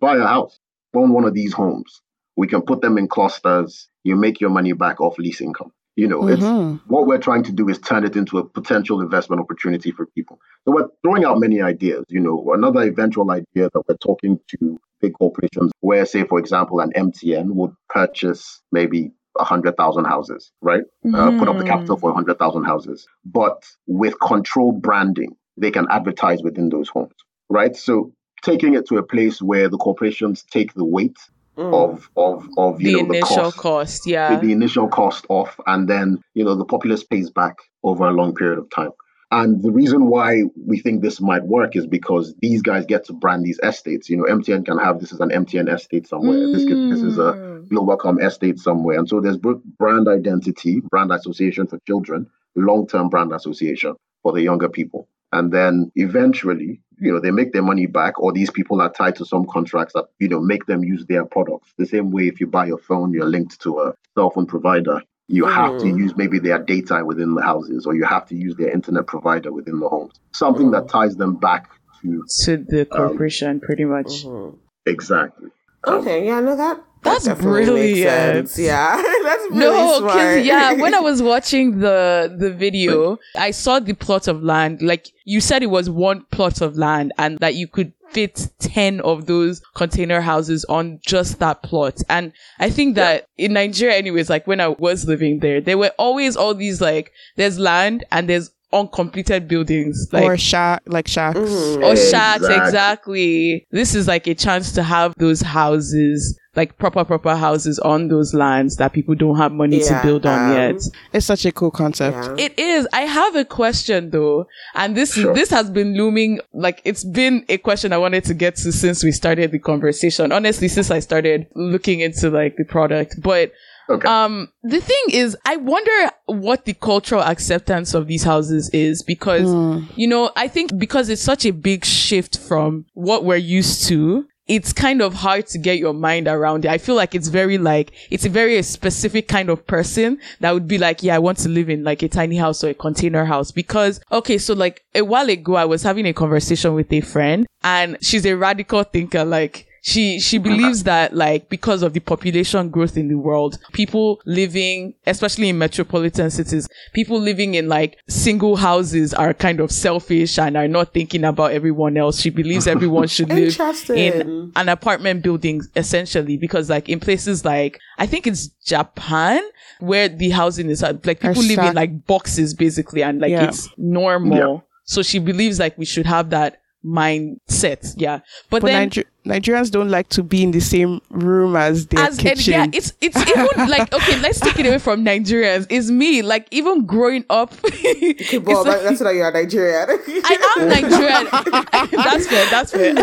[0.00, 0.58] buy a house,
[0.94, 2.00] own one of these homes.
[2.36, 3.88] We can put them in clusters.
[4.04, 5.72] You make your money back off lease income.
[5.96, 6.80] You know, it's Mhm.
[6.86, 10.38] what we're trying to do is turn it into a potential investment opportunity for people.
[10.64, 12.04] So we're throwing out many ideas.
[12.08, 16.80] You know, another eventual idea that we're talking to big corporations, where, say, for example,
[16.80, 20.82] an MTN would purchase maybe a hundred thousand houses, right?
[21.14, 25.70] Uh, put up the capital for a hundred thousand houses, but with controlled branding, they
[25.70, 27.14] can advertise within those homes,
[27.48, 27.74] right?
[27.76, 31.16] So taking it to a place where the corporations take the weight
[31.58, 31.74] Mm.
[31.74, 34.06] of of of you The know the initial cost cost.
[34.06, 34.38] Yeah.
[34.38, 38.34] the initial cost off, and then you know the populace pays back over a long
[38.34, 38.90] period of time.
[39.32, 43.12] And the reason why we think this might work is because these guys get to
[43.12, 44.08] brand these estates.
[44.10, 46.38] You know, MTN can have this is an MTN estate somewhere.
[46.52, 47.68] This could, this is a Mm.
[47.68, 48.98] Globacom estate somewhere.
[48.98, 54.68] And so there's brand identity, brand association for children, long-term brand association for the younger
[54.68, 55.08] people.
[55.32, 59.16] And then eventually, you know, they make their money back, or these people are tied
[59.16, 61.72] to some contracts that, you know, make them use their products.
[61.78, 65.02] The same way if you buy your phone, you're linked to a cell phone provider.
[65.28, 65.98] You have to Mm.
[65.98, 69.52] use maybe their data within the houses, or you have to use their internet provider
[69.52, 70.12] within the homes.
[70.32, 71.70] Something that ties them back
[72.02, 74.26] to to the corporation, pretty much.
[74.26, 74.58] Mhm.
[74.86, 75.50] exactly.
[75.86, 78.34] Okay, yeah, no, that, that That's definitely brilliant.
[78.34, 78.58] makes sense.
[78.58, 83.80] Yeah, that's really No, because yeah, when I was watching the the video, I saw
[83.80, 84.82] the plot of land.
[84.82, 89.00] Like you said, it was one plot of land, and that you could fit ten
[89.00, 92.02] of those container houses on just that plot.
[92.10, 95.92] And I think that in Nigeria, anyways, like when I was living there, there were
[95.98, 101.38] always all these like there's land and there's uncompleted buildings, like or shack, like shacks.
[101.38, 101.82] Mhm.
[101.84, 102.56] or shacks Exactly.
[102.66, 108.08] exactly this is like a chance to have those houses like proper proper houses on
[108.08, 111.52] those lands that people don't have money to build on um, yet It's such a
[111.52, 112.16] cool concept.
[112.38, 112.44] Yeah.
[112.46, 115.32] it is i have a question though and this Sure.
[115.34, 119.04] this has been looming like it's been a question i wanted to get to since
[119.04, 123.52] we started the conversation honestly since i started looking into like the product but
[123.90, 124.08] Okay.
[124.08, 129.48] um, the thing is, I wonder what the cultural acceptance of these houses is because,
[129.96, 134.26] you know, I think because it's such a big shift from what we're used to,
[134.46, 136.72] it's kind of hard to get your mind around it.
[136.72, 140.66] I feel like it's very like, it's a very specific kind of person that would
[140.66, 143.24] be like, yeah, I want to live in like a tiny house or a container
[143.24, 147.00] house because, okay, so like a while ago, I was having a conversation with a
[147.00, 152.00] friend and she's a radical thinker, like, she she believes that like because of the
[152.00, 157.96] population growth in the world people living especially in metropolitan cities people living in like
[158.08, 162.20] single houses are kind of selfish and are not thinking about everyone else.
[162.20, 163.58] She believes everyone should live
[163.90, 169.40] in an apartment building essentially because like in places like i think it's japan
[169.80, 173.44] where the housing is like Are people live in like boxes basically and like Yeah.
[173.48, 174.64] it's normal.
[174.84, 179.70] So she believes like we should have that mindset yeah but, But then Niger- Nigerians
[179.70, 182.52] don't like to be in the same room as their as and kitchen.
[182.54, 185.66] yeah, it's it's even like okay, let's take it away from Nigerians.
[185.68, 187.52] It's me, like even growing up.
[187.64, 189.88] it's well, like- that, that's why you're Nigerian.
[190.08, 192.00] I am Nigerian.
[192.02, 192.46] that's fair.
[192.48, 192.94] That's fair.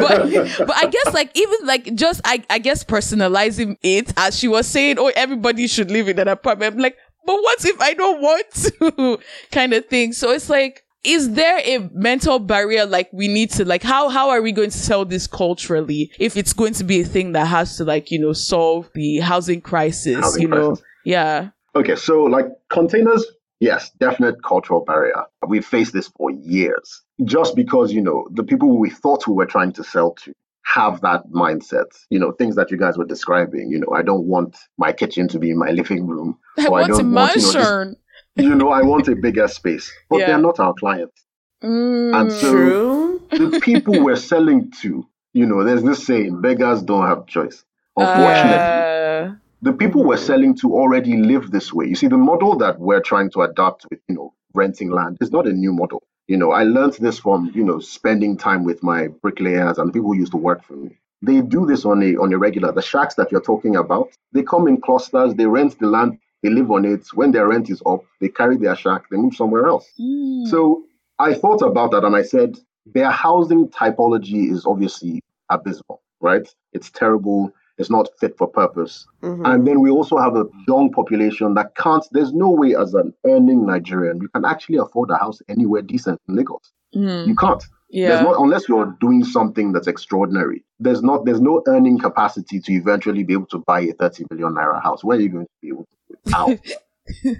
[0.00, 4.46] but but I guess like even like just I I guess personalizing it as she
[4.46, 6.74] was saying, oh everybody should live in an apartment.
[6.74, 9.18] I'm like, but what if I don't want to?
[9.50, 10.12] kind of thing.
[10.12, 10.84] So it's like.
[11.02, 14.70] Is there a mental barrier like we need to like how how are we going
[14.70, 18.10] to sell this culturally if it's going to be a thing that has to like
[18.10, 23.24] you know solve the housing crisis Housing you know yeah Okay, so like containers,
[23.60, 25.24] yes, definite cultural barrier.
[25.46, 27.02] We've faced this for years.
[27.24, 30.34] Just because, you know, the people we thought we were trying to sell to
[30.64, 31.86] have that mindset.
[32.08, 33.70] You know, things that you guys were describing.
[33.70, 36.38] You know, I don't want my kitchen to be in my living room.
[36.58, 37.94] I want a don't want, you know,
[38.36, 39.92] You know, I want a bigger space.
[40.10, 40.26] But Yeah.
[40.28, 41.24] they're not our clients.
[41.62, 42.20] Mm.
[42.20, 43.20] And so True.
[43.32, 47.64] the people we're selling to, you know, there's this saying, beggars don't have choice.
[47.96, 51.86] Unfortunately, Uh, the people we're selling to already live this way.
[51.86, 55.32] You see, the model that we're trying to adapt with, you know, renting land is
[55.32, 56.02] not a new model.
[56.28, 60.10] You know, I learned this from, you know, spending time with my bricklayers and people
[60.12, 60.98] who used to work for me.
[61.22, 62.72] They do this on a on a regular.
[62.72, 66.50] The shacks that you're talking about, they come in clusters, they rent the land, they
[66.50, 67.06] live on it.
[67.14, 69.88] When their rent is up, they carry their shack, they move somewhere else.
[69.98, 70.46] mm.
[70.46, 70.84] So
[71.18, 76.48] I thought about that and I said, their housing typology is obviously abysmal, right?
[76.72, 77.52] It's terrible.
[77.76, 79.06] It's not fit for purpose.
[79.22, 79.46] Mhm.
[79.46, 83.14] And then we also have a young population that can't, there's no way as an
[83.26, 86.72] earning Nigerian, you can actually afford a house anywhere decent in Lagos.
[86.94, 87.26] Mm.
[87.26, 87.62] You can't.
[87.92, 88.22] There's yeah.
[88.22, 90.64] not, unless you're doing something that's extraordinary.
[90.78, 94.54] There's not, there's no earning capacity to eventually be able to buy a 30 million
[94.54, 95.02] naira house.
[95.02, 96.30] Where are you going to be able to?
[96.30, 96.58] How?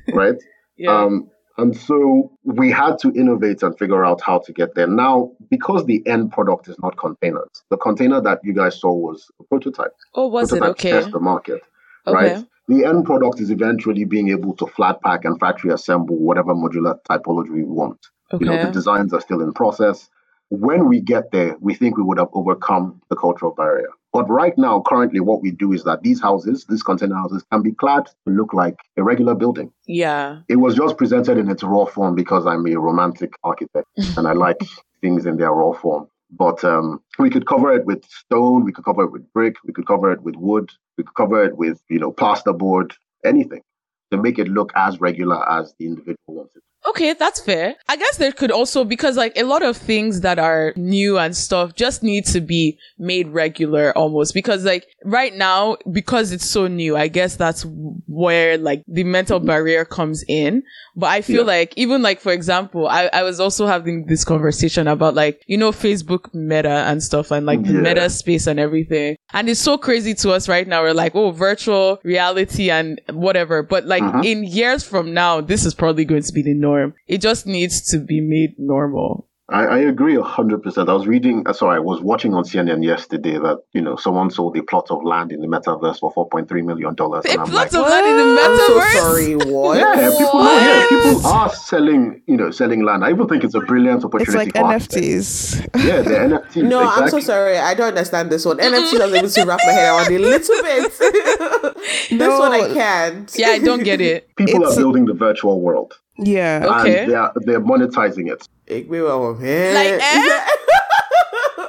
[0.13, 0.35] right?
[0.77, 0.91] yeah.
[0.91, 4.87] Um, and so we had to innovate and figure out how to get there.
[4.87, 9.31] Now, because the end product is not containers, the container that you guys saw was
[9.39, 9.95] a prototype.
[10.15, 11.01] oh, was it prototype to okay?
[11.01, 11.61] test the market,
[12.07, 12.15] Okay.
[12.15, 12.47] right?
[12.69, 16.97] The end product is eventually being able to flat pack and factory assemble whatever modular
[17.09, 17.99] typology we want.
[18.33, 18.45] Okay.
[18.45, 20.09] You know, the designs are still in process.
[20.51, 23.89] When we get there, we think we would have overcome the cultural barrier.
[24.13, 27.63] But right now, currently, what we do is that these houses, these container houses, can
[27.63, 29.73] be clad to look like a regular building.
[29.87, 30.41] Yeah.
[30.49, 33.87] It was just presented in its raw form because I'm a romantic architect
[34.17, 34.59] and I like
[35.01, 36.09] things in their raw form.
[36.33, 39.73] But um, we could cover it with stone, we could cover it with brick, we
[39.73, 42.93] could cover it with wood, we could cover it with, you know, plasterboard,
[43.25, 43.63] anything
[44.11, 46.63] to make it look as regular as the individual wants it.
[46.90, 47.74] Okay, that's fair.
[47.88, 51.37] I guess there could also because like a lot of things that are new and
[51.37, 56.66] stuff just need to be made regular almost because like right now because it's so
[56.66, 57.64] new, I guess that's
[58.07, 60.62] where like the mental barrier comes in.
[60.96, 61.59] But I feel Yeah.
[61.59, 65.57] like even like for example, I, I was also having this conversation about like you
[65.59, 67.81] know Facebook Meta and stuff and like the Yeah.
[67.81, 69.16] Meta space and everything.
[69.33, 70.83] And it's so crazy to us right now.
[70.83, 73.62] We're like, oh, virtual reality and whatever.
[73.62, 74.24] But like Mhm.
[74.24, 76.80] in years from now, this is probably going to be the norm.
[77.07, 79.27] It just needs to be made normal.
[79.53, 80.88] I, I agree hundred percent.
[80.88, 84.31] I was reading, uh, sorry, I was watching on CNN yesterday that you know someone
[84.31, 87.31] sold a plot of land in the metaverse for four point three million dollars, A
[87.33, 88.81] and I'm plot like, of land in the metaverse?
[88.81, 89.35] I'm so sorry.
[89.53, 89.79] What?
[89.79, 90.88] yeah, people know, yeah, What?
[90.88, 93.05] people are selling, you know, selling land.
[93.05, 94.51] I even think it's a brilliant opportunity.
[94.51, 95.57] It's like for architects.
[95.57, 95.85] NFTs.
[95.85, 96.11] Yeah, the
[96.61, 96.69] NFTs.
[96.69, 97.59] No, I'm so sorry.
[97.59, 98.59] I don't understand this one.
[98.59, 100.93] NFT, I was able to wrap my head around it a little bit.
[102.09, 102.38] this No.
[102.38, 103.35] one I can't.
[103.37, 104.29] Yeah, I don't get it.
[104.37, 106.81] People It's- are building the virtual world, Yeah.
[106.81, 107.03] Okay.
[107.03, 108.49] and they are they're monetizing it.
[108.66, 109.75] Ik ben wel man.
[109.75, 110.40] Like, eh?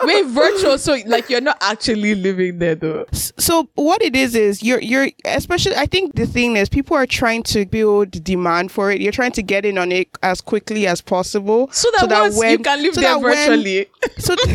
[0.04, 0.77] Wait, virtual.
[0.80, 3.06] So like you're not actually living there though.
[3.12, 7.06] So what it is is you're you're especially I think the thing is people are
[7.06, 8.99] trying to build demand for it.
[8.99, 11.69] You're trying to get in on it as quickly as possible.
[11.71, 13.88] So that, once you can live so there that when- virtually.
[14.17, 14.36] so,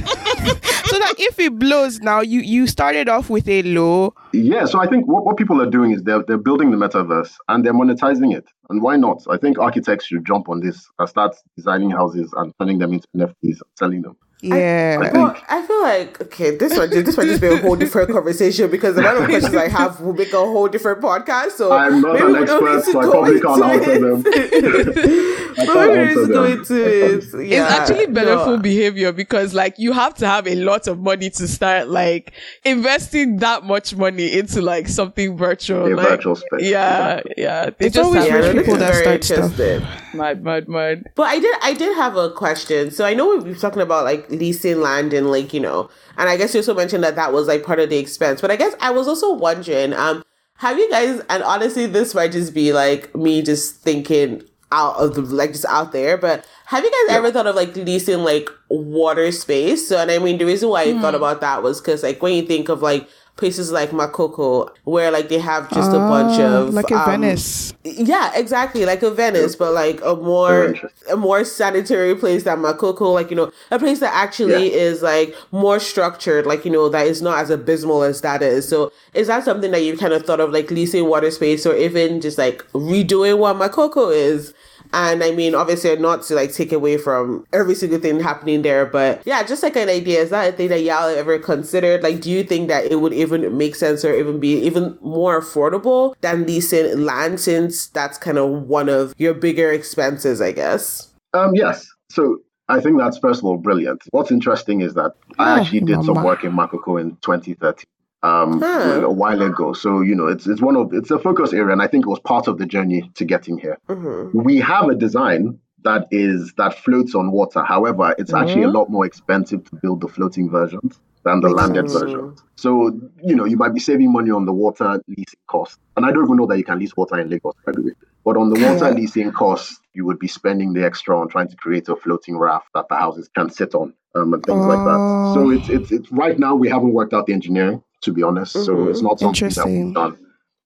[0.87, 4.15] so that if it blows now, you you started off with a low.
[4.33, 7.33] Yeah, so I think what, what people are doing is they're they're building the metaverse
[7.49, 8.47] and they're monetizing it.
[8.69, 9.23] And why not?
[9.31, 13.07] I think architects should jump on this and start designing houses and turning them into
[13.17, 14.17] NFTs selling them.
[14.43, 14.99] Yeah.
[15.03, 17.75] I Well, think I feel like okay, this one this one just be a whole
[17.75, 21.53] different conversation because the amount of questions I have will make a whole different podcast.
[21.53, 23.93] So I'm not maybe an we don't need expert, to so I probably can't answer
[23.93, 24.01] it.
[24.01, 24.25] them.
[25.59, 26.59] I But can't we need answer to go them.
[26.61, 27.47] into it.
[27.49, 28.63] Yeah, it's actually beneficial no.
[28.63, 32.33] behavior because like you have to have a lot of money to start like
[32.65, 35.87] investing that much money into like something virtual.
[35.87, 36.61] A like, virtual space.
[36.61, 37.71] Yeah, yeah.
[37.79, 39.59] They It's just always have Yeah, rich no, to this people that start stuff.
[39.61, 40.19] interesting.
[40.19, 41.05] mad, mad, mad.
[41.15, 42.91] But I did I did have a question.
[42.91, 46.29] So I know we were talking about like leasing land and like, you know, and
[46.29, 48.41] I guess you also mentioned that that was like part of the expense.
[48.41, 50.23] But I guess I was also wondering, um,
[50.59, 55.15] have you guys, and honestly, this might just be like me just thinking out of
[55.15, 58.49] the, like just out there, but have you guys ever thought of like leasing like
[58.69, 59.89] water space?
[59.89, 62.35] So, and I mean, the reason why I thought about that was because like when
[62.35, 66.59] you think of like places like Makoko, where like they have just a bunch Ah,
[66.67, 67.75] of like a um, Venice.
[67.85, 68.85] yeah, exactly.
[68.87, 70.75] Like a Venice, but like a more
[71.11, 74.81] a more sanitary place than Makoko, like, you know, a place that actually Yeah.
[74.81, 78.67] is like more structured, like, you know, that is not as abysmal as that is.
[78.69, 81.77] So is that something that you've kind of thought of like leasing water space or
[81.77, 84.53] even just like redoing what Makoko is?
[84.93, 88.87] And I mean, obviously, not to like take away from every single thing happening there,
[88.87, 90.21] but yeah, just like an idea.
[90.21, 92.03] Is that a thing that y'all ever considered?
[92.03, 95.41] Like, do you think that it would even make sense or even be even more
[95.41, 101.09] affordable than leasing land since that's kind of one of your bigger expenses, I guess?
[101.35, 101.87] Um, yes.
[102.09, 104.03] So I think that's first of all brilliant.
[104.11, 107.85] What's interesting is that I Oh, actually did some work in Makoko in 2013,
[108.23, 109.03] um, Huh.
[109.05, 109.73] a while ago.
[109.73, 112.09] So you know, it's it's one of it's a focus area, and I think it
[112.09, 113.79] was part of the journey to getting here.
[113.89, 114.43] Mm-hmm.
[114.43, 117.63] We have a design that is that floats on water.
[117.63, 121.91] However, it's actually a lot more expensive to build the floating versions than the landed
[121.91, 122.03] sense.
[122.03, 122.43] versions.
[122.57, 126.13] So you know, you might be saving money on the water leasing cost, and I
[126.13, 127.93] don't even know that you can lease water in Lagos, by the way.
[128.27, 128.91] But on the water Yeah.
[129.01, 132.67] leasing cost, you would be spending the extra on trying to create a floating raft
[132.75, 135.01] that the houses can sit on, um, and things like that.
[135.33, 135.51] So Oh.
[135.51, 138.53] it's it's it's right now we haven't worked out the engineering, to be honest.
[138.53, 138.91] So Mhm.
[138.91, 139.85] it's not something that Interesting.
[139.87, 140.17] we've done.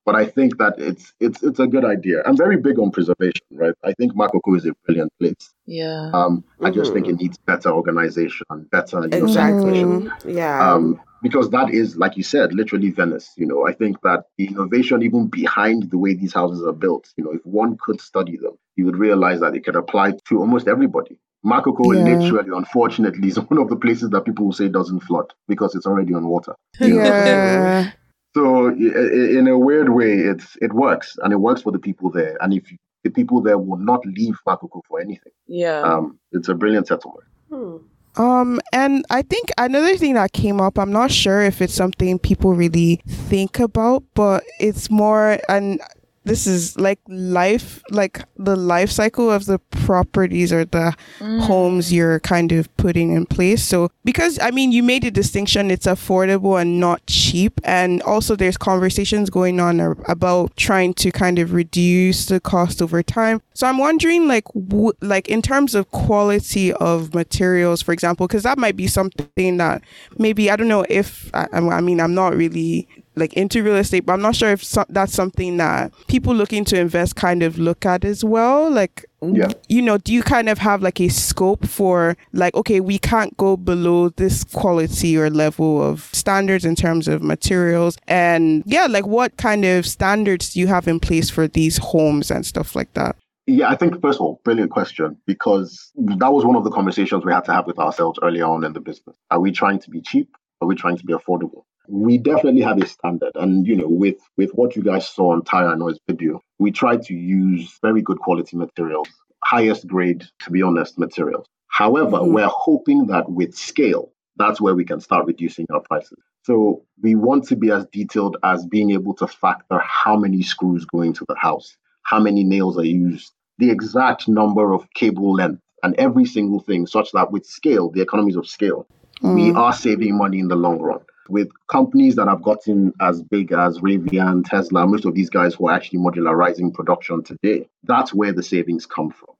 [0.06, 2.22] But I think that it's it's it's a good idea.
[2.26, 3.74] I'm very big on preservation, right?
[3.84, 5.52] I think Makoko is a brilliant place.
[5.66, 6.10] Yeah.
[6.14, 6.94] Um, I just Mhm.
[6.94, 9.74] think it needs better organization and better you know, Exactly.
[9.74, 10.10] sanitation.
[10.24, 10.56] Yeah.
[10.74, 13.30] Um, because that is, like you said, literally Venice.
[13.36, 17.08] You know, I think that the innovation even behind the way these houses are built,
[17.16, 20.38] you know, if one could study them, you would realize that it could apply to
[20.38, 21.18] almost everybody.
[21.44, 22.04] Makoko Yeah.
[22.16, 25.86] literally, unfortunately, is one of the places that people will say doesn't flood because it's
[25.86, 26.54] already on water.
[26.78, 27.92] Yeah.
[28.34, 31.78] So i- i- in a weird way, it's it works and it works for the
[31.78, 32.36] people there.
[32.40, 35.80] And if you, the people there will not leave Makoko for anything, yeah.
[35.80, 37.24] um, it's a brilliant settlement.
[37.50, 37.76] Hmm.
[38.16, 42.18] Um, and I think another thing that came up, I'm not sure if it's something
[42.18, 45.80] people really think about, but it's more, and
[46.24, 51.40] this is like life, like the life cycle of the properties or the mm.
[51.40, 53.64] homes you're kind of putting in place.
[53.64, 57.58] So, because I mean, you made a distinction, it's affordable and not cheap.
[57.64, 63.02] And also, there's conversations going on about trying to kind of reduce the cost over
[63.02, 63.40] time.
[63.54, 68.42] So, I'm wondering, like, w- like in terms of quality of materials, for example, because
[68.42, 69.82] that might be something that
[70.18, 74.06] maybe I don't know if I, I mean, I'm not really like into real estate,
[74.06, 77.58] but I'm not sure if so- that's something that people looking to invest kind of
[77.58, 78.70] look at as well.
[78.70, 79.48] Like, Yeah.
[79.68, 83.36] you know, do you kind of have like a scope for like, okay, we can't
[83.36, 89.06] go below this quality or level of standards in terms of materials, and yeah, like
[89.06, 92.92] what kind of standards do you have in place for these homes and stuff like
[92.94, 93.16] that?
[93.46, 97.24] Yeah, I think first of all, brilliant question because that was one of the conversations
[97.24, 99.16] we had to have with ourselves early on in the business.
[99.32, 100.28] Are we trying to be cheap?
[100.62, 101.64] Are we trying to be affordable?
[101.92, 105.42] We definitely have a standard, and you know, with with what you guys saw on
[105.42, 109.08] Tayo Aina's video, we try to use very good quality materials,
[109.44, 111.46] highest grade, to be honest, materials.
[111.66, 112.32] However, Mhm.
[112.32, 116.18] we're hoping that with scale, that's where we can start reducing our prices.
[116.44, 120.84] So we want to be as detailed as being able to factor how many screws
[120.84, 125.60] go into the house, how many nails are used, the exact number of cable length,
[125.82, 128.86] and every single thing, such that with scale, the economies of scale,
[129.22, 131.00] we are saving money in the long run.
[131.28, 135.68] With companies that have gotten as big as Rivian, Tesla, most of these guys who
[135.68, 139.34] are actually modularizing production today, that's where the savings come from.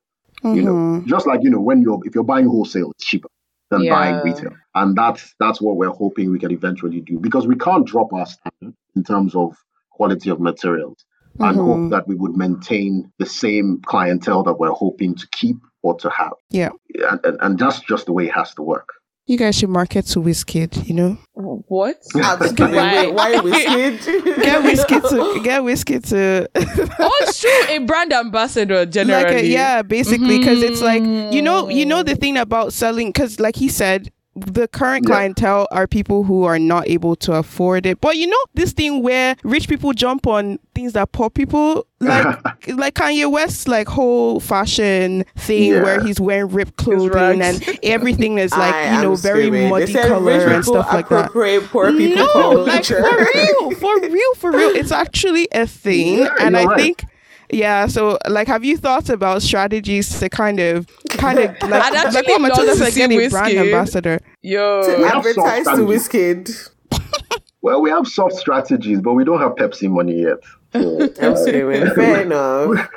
[0.57, 3.29] You know, just like you know, when you're if you're buying wholesale, it's cheaper
[3.71, 7.57] than buying retail, and that's that's what we're hoping we can eventually do because we
[7.57, 9.57] can't drop our standard in terms of
[9.91, 11.05] quality of materials
[11.41, 11.65] and Mhm.
[11.65, 16.09] hope that we would maintain the same clientele that we're hoping to keep or to
[16.11, 16.33] have.
[16.51, 16.71] Yeah.
[17.11, 18.89] And, and, and that's just the way it has to work.
[19.31, 21.17] You guys should market to Wizkid, you know?
[21.35, 22.03] What?
[22.17, 22.75] I'm just kidding.
[22.75, 23.07] Why?
[23.07, 24.13] Wait, Why whiskey?
[24.25, 26.49] Get Wizkid to get Wizkid to
[26.99, 27.65] oh, it's true.
[27.69, 29.23] A brand ambassador, generally.
[29.23, 32.07] like a, yeah basically because it's like you know you know mm.
[32.07, 35.15] the thing about selling because like he said the current Yeah.
[35.17, 39.03] clientele are people who are not able to afford it but you know this thing
[39.03, 44.39] where rich people jump on things that poor people like like Kanye West's like whole
[44.39, 45.83] fashion thing Yeah.
[45.83, 49.69] where he's wearing ripped clothing and everything is like I you know very screaming.
[49.69, 54.35] Muddy said color and stuff like that poor people no, like for real, for real,
[54.37, 54.71] for real.
[54.77, 56.79] It's actually a thing, Yeah, and I right.
[56.79, 57.05] think,
[57.53, 57.87] yeah.
[57.87, 62.07] So, like, have you thought about strategies to kind of, kind of like, I'd like
[62.07, 64.21] actually what love Matilda to said, see get a brand ambassador?
[64.43, 64.83] Yo.
[64.83, 66.09] to have advertise to standards.
[66.09, 66.71] Wizkid.
[67.63, 70.39] Well, we have soft strategies, but we don't have Pepsi money yet.
[70.73, 71.95] So, I'm uh, screaming.
[71.95, 72.89] Fair enough.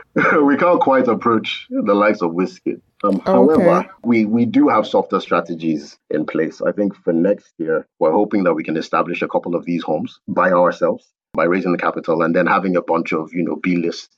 [0.41, 2.81] we can't quite approach the likes of Wizkid.
[3.03, 3.31] Um, Okay.
[3.31, 6.61] However, we, we do have softer strategies in place.
[6.61, 9.83] I think for next year, we're hoping that we can establish a couple of these
[9.83, 13.55] homes by ourselves by raising the capital and then having a bunch of, you know,
[13.57, 14.09] B list.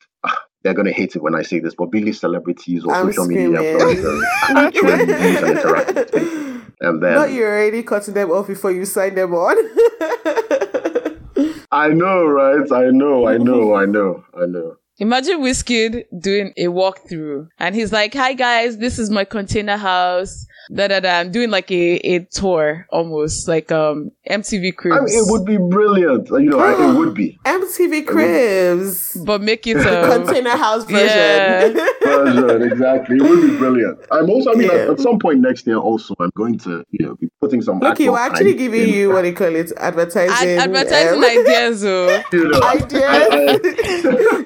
[0.66, 3.06] They're going to hate it when I say this, but B list celebrities or I'm
[3.14, 4.04] social media screaming.
[4.04, 6.72] influencers actually use and interact with.
[6.82, 9.56] And then Not you already cutting them off before you sign them on.
[11.72, 12.72] I know, right?
[12.72, 14.78] I know, I know, I know, I know.
[14.98, 20.46] Imagine Wizkid doing a walkthrough and he's like, Hi guys, this is my container house.
[20.74, 21.20] Da da da.
[21.20, 25.14] I'm doing like a, a tour almost like um MTV I Cribs.
[25.14, 26.30] mean, it would be brilliant.
[26.30, 27.38] You know, I- it would be.
[27.46, 29.18] MTV Cribs.
[29.26, 31.68] but make it um, Container house Yeah.
[31.68, 31.88] version.
[32.02, 33.18] version, exactly.
[33.18, 34.00] It would be brilliant.
[34.12, 34.92] I'm also, I mean, at, Yeah.
[34.94, 37.78] at some point next year, also, I'm going to, you know, be putting some.
[37.84, 39.72] Okay, actual we're actually giving in- you what do you call it?
[39.78, 40.50] Advertising.
[40.58, 41.84] ad- advertising um, ideas.
[41.86, 42.24] Oh.
[42.32, 43.60] You know, ideas.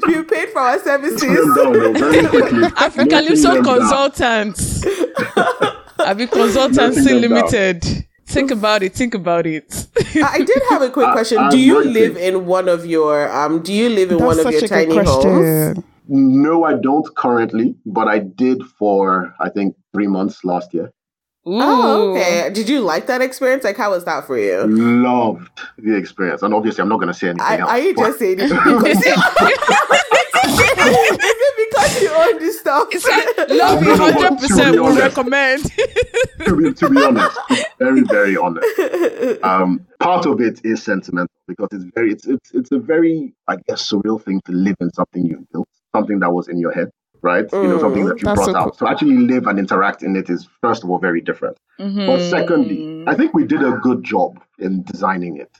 [0.09, 1.21] you paid for our services.
[1.21, 2.63] down though, very quickly.
[2.77, 3.79] Africa Noting Calypso them down.
[3.79, 4.85] Consultants.
[5.99, 7.21] Abi Consultancy Noting down.
[7.21, 8.05] Limited.
[8.27, 8.93] Think about it.
[8.93, 9.87] Think about it.
[10.23, 11.39] I did have a quick question.
[11.39, 11.93] I'm do you waiting.
[11.93, 14.85] live in one of your um do you live in one of your such a
[14.85, 15.83] good tiny homes?
[16.07, 20.91] No, I don't currently, but I did for I think three months last year.
[21.45, 22.51] Oh, okay.
[22.53, 23.63] Did you like that experience?
[23.63, 24.67] Like how was that for you?
[24.67, 27.69] Loved the experience, and obviously, I'm not going to say anything I, else.
[27.71, 29.03] are you but- just saying it because Is
[30.57, 32.87] it because you own this stuff?
[33.49, 34.73] Love you, No, no, hundred to percent.
[34.73, 35.17] be Would honest.
[35.17, 35.63] recommend.
[36.45, 37.37] to, be, to be honest,
[37.79, 39.43] very, very honest.
[39.43, 43.57] Um, part of it is sentimental because it's very, it's, it's, it's a very, I
[43.67, 46.89] guess, surreal thing to live in something you built, something that was in your head,
[47.21, 47.45] right?
[47.51, 48.77] You know, something that you brought so out.
[48.77, 51.57] So actually live and interact in it is, first of all, very different.
[51.77, 55.51] But secondly, I think we did a good job in designing it.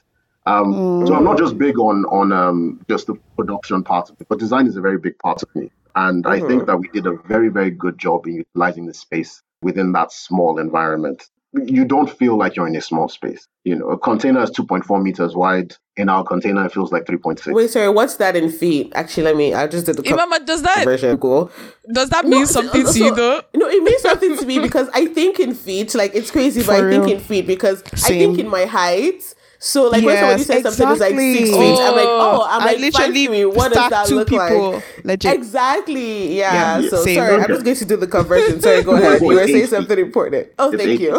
[0.50, 4.26] Um, So I'm not just big on on um, just the production part of it,
[4.28, 5.70] but design is a very big part of me.
[5.94, 9.42] And I think that we did a very very good job in utilizing the space
[9.62, 11.28] within that small environment.
[11.52, 13.48] You don't feel like you're in a small space.
[13.64, 15.74] You know, a container is 2.4 meters wide.
[15.96, 17.52] In our container, it feels like 3.6.
[17.52, 18.92] Wait, sorry, what's that in feet?
[18.94, 21.18] Actually, let me I just did the Imama, does that conversion.
[21.18, 21.50] Cool.
[21.92, 23.42] does that mean No, something to you though?
[23.54, 26.78] No, it means something to me because I think in feet, like it's crazy, but
[26.78, 29.34] For I think in feet because I think in my height.
[29.62, 31.58] So like when somebody Yes, says something is like six exactly.
[31.58, 33.44] feet, I'm like, oh, I'm I like five literally three.
[33.46, 34.84] What does that two look people, like?
[35.04, 35.34] legit.
[35.34, 36.38] Exactly.
[36.38, 36.78] Yeah.
[36.78, 37.14] Yeah, so same.
[37.16, 38.60] sorry, I'm just going to do the conversion.
[38.60, 39.20] Sorry, go ahead.
[39.28, 39.68] You were saying eight feet.
[39.68, 40.48] something important.
[40.58, 41.10] Oh, It's thank you.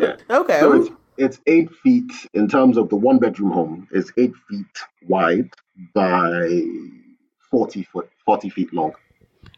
[0.00, 0.16] Yeah.
[0.30, 0.60] okay.
[0.60, 3.88] So it's, it's eight feet in terms of the one bedroom home.
[3.92, 4.66] It's eight feet
[5.08, 5.50] wide
[5.94, 6.62] by
[7.50, 8.92] forty foot, forty feet long.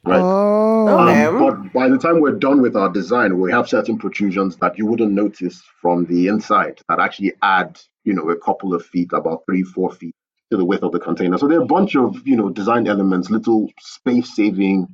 [0.04, 0.20] Right.
[0.22, 0.98] Oh.
[0.98, 4.78] Um, but by the time we're done with our design, we have certain protrusions that
[4.78, 9.12] you wouldn't notice from the inside that actually add, you know, a couple of feet,
[9.12, 10.14] about three, four feet
[10.50, 11.38] to the width of the container.
[11.38, 14.86] So there are a bunch of, you know, design elements, little space-saving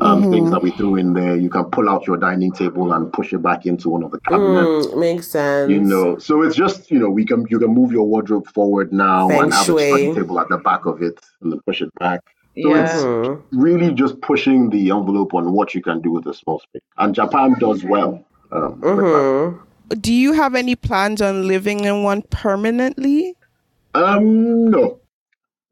[0.00, 1.36] um, things that we threw in there.
[1.36, 4.20] You can pull out your dining table and push it back into one of the
[4.20, 4.86] cabinets.
[4.88, 5.70] Mm, makes sense.
[5.70, 8.92] You know, so it's just you know we can you can move your wardrobe forward
[8.92, 9.86] now Feng and have a shui.
[9.88, 12.20] study table at the back of it and then push it back.
[12.62, 12.82] So Yeah.
[12.82, 16.82] it's really just pushing the envelope on what you can do with a small space.
[16.98, 18.24] And Japan does well.
[18.52, 18.80] Um.
[18.80, 19.58] Mhm.
[19.88, 23.34] Do you have any plans on living in one permanently?
[23.94, 25.00] Um, no,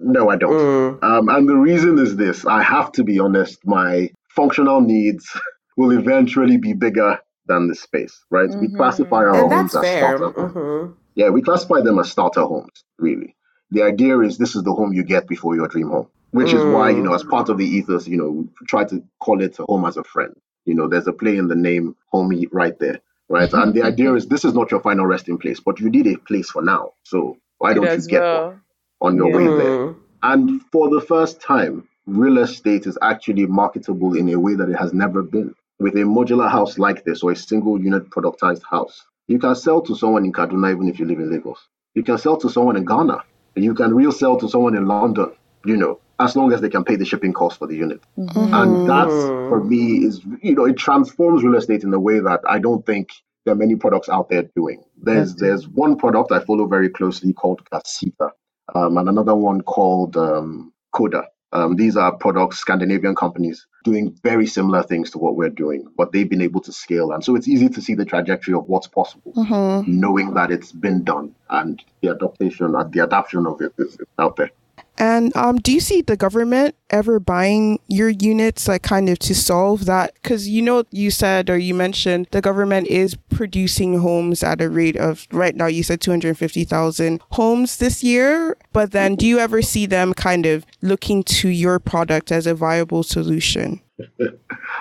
[0.01, 0.53] no, I don't.
[0.53, 1.05] Mm.
[1.05, 3.59] Um, and the reason is this: I have to be honest.
[3.67, 5.29] My functional needs
[5.77, 8.51] will eventually be bigger than the space, right?
[8.61, 8.77] We Mhm.
[8.77, 10.17] classify our And homes that's as fair.
[10.17, 10.53] starter homes.
[10.53, 10.87] hmm
[11.17, 13.37] Yeah, we classify them as starter homes, really.
[13.71, 16.65] The idea is this is the home you get before your dream home, which is
[16.65, 19.59] why, you know, as part of the ethos, you know, we try to call it
[19.59, 20.35] a home as a friend.
[20.65, 23.01] You know, there's a play in the name homie right there,
[23.35, 23.53] right?
[23.53, 26.17] and the idea is this is not your final resting place, but you need a
[26.19, 26.93] place for now.
[27.05, 28.61] So why It don't you get well.
[29.01, 29.37] one on your Yeah.
[29.37, 29.79] way there?
[29.79, 29.97] Mm.
[30.23, 34.77] And for the first time, real estate is actually marketable in a way that it
[34.77, 35.55] has never been.
[35.81, 39.81] With a modular house like this or a single unit productized house, you can sell
[39.83, 41.69] to someone in Kaduna even if you live in Lagos.
[41.95, 43.25] You can sell to someone in Ghana.
[43.57, 45.33] You can resell to someone in London,
[45.65, 48.01] you know, as long as they can pay the shipping cost for the unit.
[48.17, 49.49] And that's Mhm.
[49.49, 52.85] for me is you know, it transforms real estate in a way that I don't
[52.87, 53.11] think
[53.45, 54.83] there are many products out there doing.
[55.03, 55.45] There's That's it.
[55.45, 58.31] there's one product I follow very closely called Kasita,
[58.75, 61.27] um, and another one called um, Koda.
[61.53, 66.11] Um, these are products, Scandinavian companies doing very similar things to what we're doing, but
[66.11, 67.13] they've been able to scale.
[67.13, 70.01] And so it's easy to see the trajectory of what's possible, Mm-hmm.
[70.01, 74.07] knowing that it's been done and the adaptation and the adaptation of it is is
[74.19, 74.51] out there.
[74.97, 79.35] And um, do you see the government ever buying your units, like kind of to
[79.35, 80.15] solve that?
[80.15, 84.69] Because you know, you said or you mentioned the government is producing homes at a
[84.69, 85.67] rate of right now.
[85.67, 89.87] You said two hundred fifty thousand homes this year, but then do you ever see
[89.87, 93.81] them kind of looking to your product as a viable solution?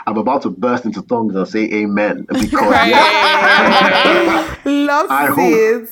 [0.08, 2.52] I'm about to burst into tongues and say amen because
[4.66, 5.90] Love I hope-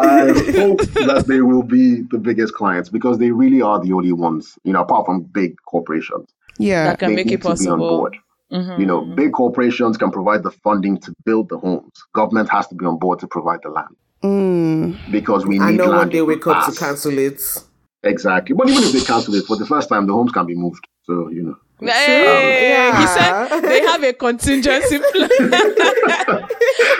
[0.00, 0.26] I
[0.60, 4.58] hope that they will be the biggest clients because they really are the only ones,
[4.64, 6.28] you know, apart from big corporations.
[6.58, 6.84] Yeah.
[6.84, 7.88] That can they make need it to be on possible.
[7.98, 8.16] board.
[8.52, 8.78] Mhm.
[8.78, 11.90] You know, big corporations can provide the funding to build the homes.
[12.14, 14.96] Government has to be on board to provide the land Mm.
[15.12, 17.40] because we need I know land one day to wake up to cancel it.
[18.02, 18.54] Exactly.
[18.54, 20.86] But even if they cancel it for the first time, the homes can be moved.
[21.04, 21.56] So, you know.
[21.80, 23.00] Hey, Yeah.
[23.00, 25.28] He said they have a contingency plan.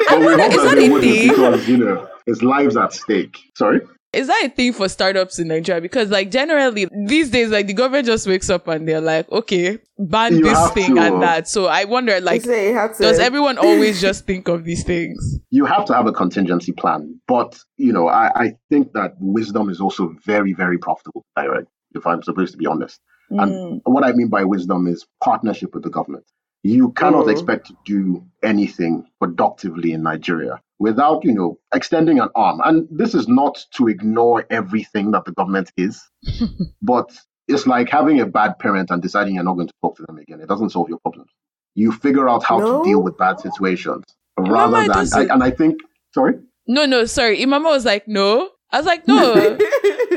[0.08, 1.28] But we hope Is that that a thing?
[1.28, 3.36] because, you know, it's lives at stake.
[3.56, 3.80] Sorry?
[4.14, 5.82] Is that a thing for startups in Nigeria?
[5.82, 9.78] Because like generally these days, like the government just wakes up and they're like, okay,
[9.98, 11.02] ban You this thing to.
[11.02, 11.48] and uh, that.
[11.48, 15.38] So I wonder, like, Say to- does everyone always just think of these things?
[15.50, 17.20] you have to have a contingency plan.
[17.28, 21.26] But you know, I, I think that wisdom is also very, very profitable.
[21.36, 23.00] Direct, if I'm supposed to be honest.
[23.30, 23.42] Mm.
[23.42, 26.24] And what I mean by wisdom is partnership with the government.
[26.62, 27.32] You cannot Mhm.
[27.32, 32.60] expect to do anything productively in Nigeria without, you know, extending an arm.
[32.64, 36.02] And this is not to ignore everything that the government is,
[36.82, 37.10] but
[37.48, 40.18] it's like having a bad parent and deciding you're not going to talk to them
[40.18, 40.40] again.
[40.40, 41.30] It doesn't solve your problems.
[41.74, 42.82] You figure out how No.
[42.82, 44.04] to deal with bad situations
[44.38, 45.06] rather it than.
[45.14, 45.76] I, and I think,
[46.14, 46.34] sorry.
[46.66, 47.38] No, no, sorry.
[47.38, 48.50] Imama was like, no.
[48.70, 49.32] I was like, no,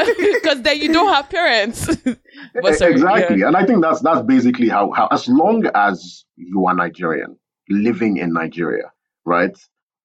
[0.34, 1.86] because then you don't have parents.
[2.62, 3.40] but sorry, exactly.
[3.40, 3.48] yeah.
[3.48, 7.38] and i think that's that's basically how, how as long as you are nigerian
[7.70, 8.92] living in nigeria
[9.24, 9.56] right?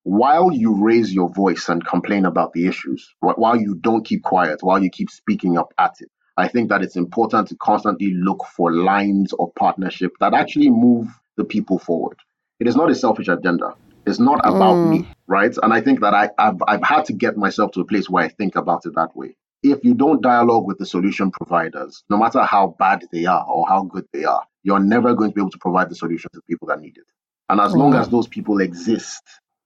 [0.03, 4.23] While you raise your voice and complain about the issues wh- while you don't keep
[4.23, 8.13] quiet while you keep speaking up at it i think that it's important to constantly
[8.15, 12.19] look for lines of partnership that actually move the people forward.
[12.61, 13.75] It is not a selfish agenda.
[14.07, 14.91] It's not about mm.
[14.91, 15.55] me right?
[15.63, 18.25] And i think that I, I've, I've had to get myself to a place where
[18.25, 19.37] i think about it that way
[19.71, 23.67] if you don't dialogue with the solution providers, no matter how bad they are or
[23.67, 26.39] how good they are, you're never going to be able to provide the solution to
[26.39, 27.05] the people that need it.
[27.49, 28.11] And as long as mm.
[28.11, 29.23] those people exist,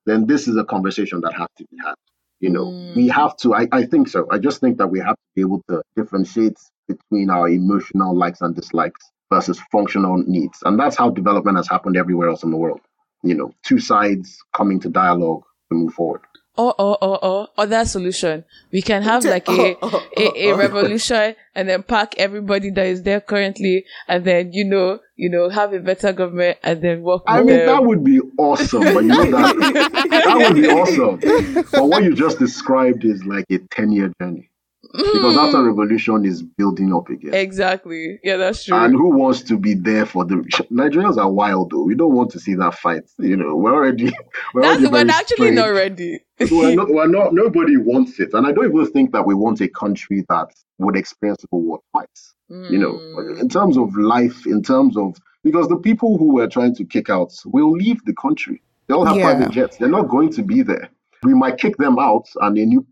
[0.07, 1.95] then this is a conversation that has to be had.
[2.41, 2.97] You know, mm.
[2.97, 4.27] we have to, I, I think so.
[4.31, 8.41] I just think that we have to be able to differentiate between our emotional likes
[8.41, 10.59] and dislikes versus functional needs.
[10.65, 12.81] And that's how development has happened everywhere else in the world.
[13.23, 16.23] You know, two sides coming to dialogue to move forward.
[16.61, 18.45] Or or or or other solution.
[18.73, 19.77] We can have like a
[20.17, 25.01] a, a revolution and then pack everybody that is there currently, and then you know
[25.17, 27.23] you know have a better government and then work.
[27.27, 27.67] I with mean, them.
[27.67, 28.83] that would be awesome.
[28.83, 29.57] But you know that
[30.11, 31.65] that would be awesome.
[31.73, 34.50] But what you just described is like a ten-year journey
[34.93, 37.33] because after revolution is building up again.
[37.35, 38.19] exactly.
[38.25, 38.77] Yeah, that's true.
[38.77, 40.37] And who wants to be there for the
[40.73, 41.83] Nigerians are wild though.
[41.83, 43.05] We don't want to see that fight.
[43.19, 44.13] You know, we're already
[44.55, 45.57] we're, that's already we're actually strained.
[45.57, 46.21] not ready.
[46.51, 48.35] we're not, we're not, nobody wants it.
[48.35, 51.81] And I don't even think that we want a country that would experience civil war
[51.93, 52.35] twice.
[52.49, 53.41] You know, Mm.
[53.41, 55.15] in terms of life, in terms of,
[55.45, 58.61] because the people who we're trying to kick out will leave the country.
[58.89, 59.23] They all have Yeah.
[59.35, 59.77] private jets.
[59.77, 60.89] They're not going to be there.
[61.23, 62.85] We might kick them out and a new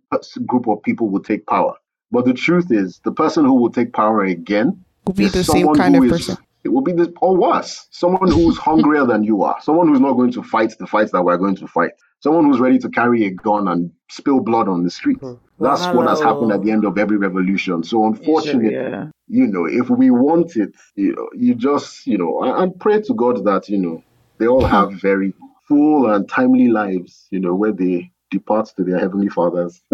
[0.47, 1.75] group of people will take power.
[2.11, 5.61] But the truth is, the person who will take power again Will be the same
[5.61, 6.45] someone kind who of is- person.
[6.65, 10.15] It will be this, or worse, someone who's hungrier than you are, someone who's not
[10.15, 13.25] going to fight the fights that we're going to fight, someone who's ready to carry
[13.27, 15.19] a gun and spill blood on the street.
[15.61, 17.85] That's what has happened at the end of every revolution.
[17.85, 19.07] So unfortunately, yeah.
[19.29, 23.01] you know, if we want it, you know, you just, you know, and, and pray
[23.03, 24.03] to God that, you know,
[24.39, 25.33] they all have very
[25.69, 29.81] full and timely lives, you know, where they depart to their heavenly fathers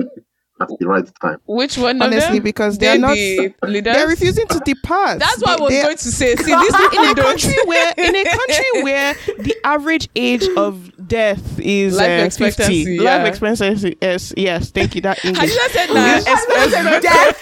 [0.61, 1.39] at the right time.
[1.47, 2.45] Which one of Honestly, them?
[2.45, 3.15] because they're They not.
[3.15, 3.81] the.
[3.83, 5.19] They're refusing to depart.
[5.19, 6.37] That's what I was going to say.
[6.37, 11.59] See, these in a country where in a country where the average age of death
[11.59, 13.03] is Life uh, expectancy, 50.
[13.05, 13.17] yeah.
[13.17, 17.03] Life expectancy yes yes thank you that Had English you not said that?
[17.03, 17.41] Death.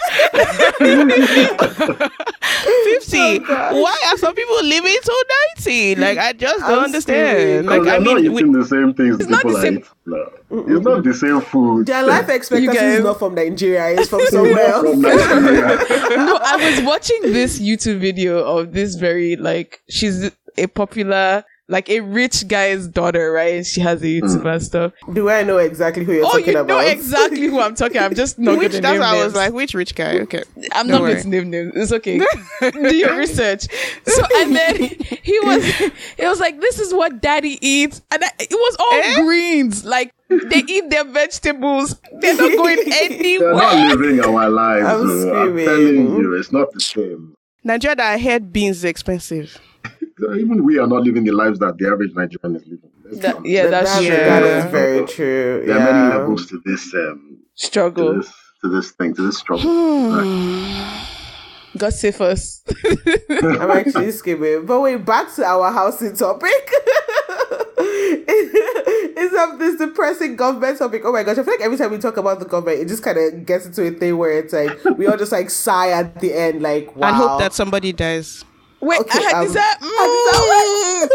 [3.39, 5.25] 50 why are some people living to
[5.59, 7.67] 90 like I just don't I'm understand screaming.
[7.67, 9.75] like I they're not mean we, eating the same things It's not people the same-
[9.79, 9.89] eating.
[10.07, 10.31] No.
[10.55, 11.87] It's not the same food.
[11.87, 14.83] Their life expectancy is not from Nigeria, it's from somewhere else.
[14.91, 21.45] from no, I was watching this YouTube video of this very like she's a popular
[21.73, 23.65] like a rich guy's daughter, right?
[23.67, 24.93] She has a YouTube and stuff.
[25.13, 27.75] Do I know exactly who you're talking about Oh, talking you know exactly who I'm
[27.75, 27.99] talking.
[27.99, 30.45] I'm just not which gonna that's name why I was like which rich guy okay
[30.73, 31.23] I'm Don't not going worry.
[31.23, 31.73] to name names.
[31.75, 32.19] It's okay.
[32.61, 33.67] Do your research.
[34.07, 35.65] So and then he was,
[36.19, 39.23] it was like, this is what daddy eats, and I, it was all Eh?
[39.23, 39.85] greens.
[39.85, 41.99] Like they eat their vegetables.
[42.21, 43.55] They're not going anywhere.
[43.55, 44.87] They're not living our lives.
[44.87, 47.35] I'm I'm telling you, it's not the same.
[47.65, 49.59] Nigeria I heard beans is expensive
[50.39, 52.91] Even we are not living the lives that the average Nigerian is living.
[53.21, 54.17] That- yeah, that's That- true.
[54.17, 55.63] That is very true.
[55.67, 58.15] There are many levels to this um, to Struggle.
[58.17, 59.71] this to this thing, to this struggle.
[61.77, 62.63] God save us.
[63.31, 64.67] I'm actually skipping.
[64.67, 66.51] But wait, back to our housing topic.
[69.15, 71.03] It's of this depressing government topic.
[71.05, 73.03] Oh my gosh, I feel like every time we talk about the government, it just
[73.03, 76.21] kind of gets into a thing where it's like we all just like sigh at
[76.21, 77.09] the end, like wow.
[77.09, 78.45] and hope that somebody dies
[78.83, 81.09] Wait, Okay, Hadiza, um, mm,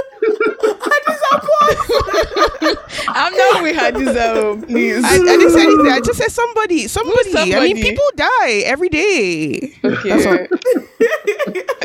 [3.10, 5.04] I'm not with Hadiza, please.
[5.04, 5.92] I, I didn't say anything.
[5.92, 9.74] I just said somebody somebody, I mean people die every day.
[9.84, 10.48] Okay.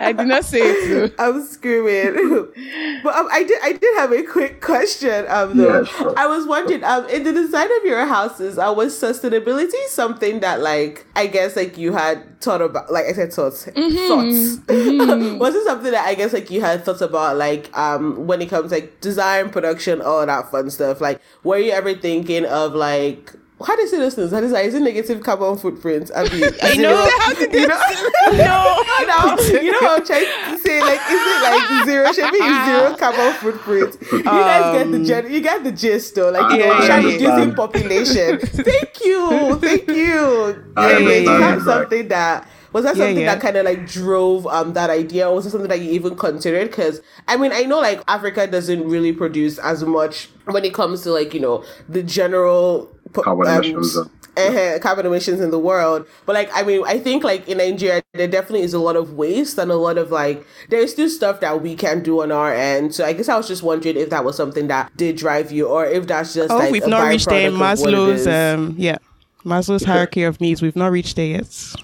[0.00, 0.86] I did not say it.
[0.86, 1.14] Too.
[1.18, 2.14] I'm screaming.
[3.02, 5.26] but um, I did I did have a quick question.
[5.28, 6.14] Um, though Yeah, sure.
[6.18, 10.60] I was wondering, um, in the design of your houses, uh, was sustainability something that
[10.60, 12.92] like I guess like you had thought about?
[12.92, 13.74] Like I said, thoughts, thoughts.
[14.68, 17.36] was it something that I guess like you had thoughts about?
[17.36, 21.00] Like um, when it comes like design, production, all that fun stuff.
[21.00, 23.34] Like, were you ever thinking of like?
[23.64, 24.32] How do you say those things?
[24.32, 26.10] You say, is it negative carbon footprint?
[26.16, 27.08] I mean, I know.
[27.20, 27.76] How did you you know,
[28.32, 28.82] No.
[29.00, 30.80] you know, you I'm trying to say?
[30.80, 32.12] Like, is it like zero?
[32.12, 32.64] Should be ah.
[32.66, 33.96] zero carbon footprint.
[34.12, 36.30] You guys get the um, gen- you get the gist though.
[36.30, 38.38] Like, you yeah, know, yeah, reducing population.
[38.40, 40.64] thank you, thank you.
[40.76, 41.64] I is understand that that.
[41.64, 43.34] something that was that Yeah, something yeah.
[43.34, 46.16] that kind of like drove um that idea, or was it something that you even
[46.16, 46.68] considered?
[46.70, 51.02] Because I mean, I know like Africa doesn't really produce as much when it comes
[51.02, 54.06] to like you know the general Carbon um, emissions, uh,
[54.40, 56.06] uh, carbon emissions in the world.
[56.26, 59.14] But like, I mean, I think like in Nigeria, there definitely is a lot of
[59.14, 62.52] waste and a lot of like, there's still stuff that we can do on our
[62.52, 62.94] end.
[62.94, 65.66] So I guess I was just wondering if that was something that did drive you,
[65.66, 67.50] or if that's just Oh, like we've a not reached there.
[67.50, 68.98] byproduct of what it Maslow's, um, yeah,
[69.44, 70.60] Maslow's hierarchy of needs.
[70.60, 71.74] We've not reached there yet.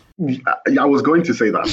[0.47, 1.67] I, I was going to say that.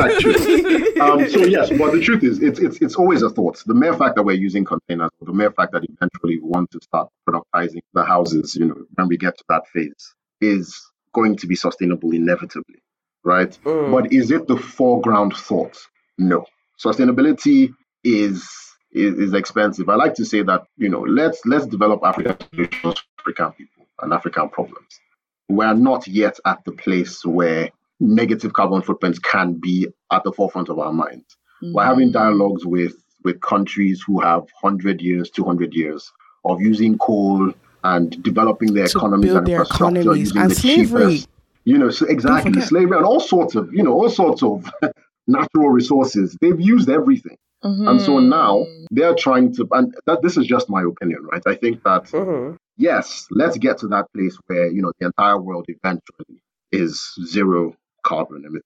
[0.00, 0.84] actually.
[0.94, 3.62] Um, so yes, but the truth is, it's it's it's always a thought.
[3.66, 6.70] The mere fact that we're using containers, or the mere fact that eventually we want
[6.70, 10.80] to start productizing the houses, you know, when we get to that phase, is
[11.12, 12.80] going to be sustainable inevitably,
[13.24, 13.58] right?
[13.64, 13.90] Mm.
[13.90, 15.76] But is it the foreground thought?
[16.16, 16.46] No.
[16.82, 17.74] Sustainability
[18.04, 18.48] is
[18.92, 19.88] is, is expensive.
[19.88, 23.86] I like to say that you know let's let's develop African solutions for African people
[24.00, 25.00] and African problems.
[25.48, 27.70] We're not yet at the place where
[28.00, 31.36] negative carbon footprints can be at the forefront of our minds.
[31.62, 36.12] We're having dialogues with with countries who have hundred years, two hundred years
[36.44, 37.52] of using coal
[37.84, 40.20] and developing their To economies and their infrastructure economies.
[40.20, 40.84] using And the slavery.
[41.04, 41.28] cheapest,
[41.64, 44.70] you know, so exactly slavery and all sorts of, you know, all sorts of
[45.26, 46.36] natural resources.
[46.40, 47.36] They've used everything.
[47.62, 48.28] And so Mm-hmm.
[48.28, 51.42] now they're trying to, and that this is just my opinion, right?
[51.46, 52.56] I think that Mhm.
[52.76, 57.74] Yes, let's get to that place where you know the entire world eventually is zero
[58.04, 58.62] carbon emission.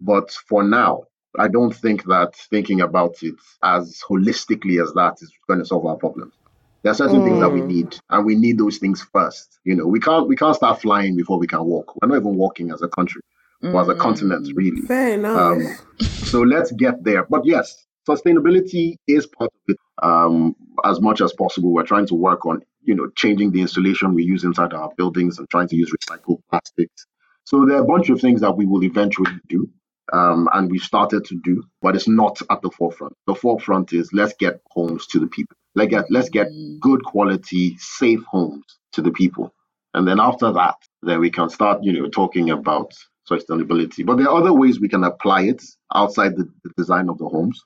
[0.00, 1.04] But for now,
[1.38, 5.86] I don't think that thinking about it as holistically as that is going to solve
[5.86, 6.34] our problems.
[6.82, 7.66] There are certain things that we Mm.
[7.66, 9.58] need, and we need those things first.
[9.64, 11.94] You know, we can't we can't start flying before we can walk.
[12.00, 13.22] We're not even walking as a country
[13.62, 14.82] or as a continent, really.
[14.82, 15.36] Fair enough.
[15.36, 17.24] Um, so let's get there.
[17.24, 19.76] But yes, sustainability is part of it.
[20.02, 24.14] Um, as much as possible, we're trying to work on, you know, changing the insulation
[24.14, 27.06] we use inside our buildings and trying to use recycled plastics.
[27.44, 29.68] So there are a bunch of things that we will eventually do.
[30.12, 33.14] Um, and we started to do, but it's not at the forefront.
[33.26, 35.56] The forefront is let's get homes to the people.
[35.74, 36.46] Let's get let's get
[36.80, 39.52] good quality, safe homes to the people.
[39.94, 42.92] And then after that, then we can start, you know, talking about
[43.28, 44.06] sustainability.
[44.06, 45.62] But there are other ways we can apply it
[45.94, 47.60] outside the, the design of the homes.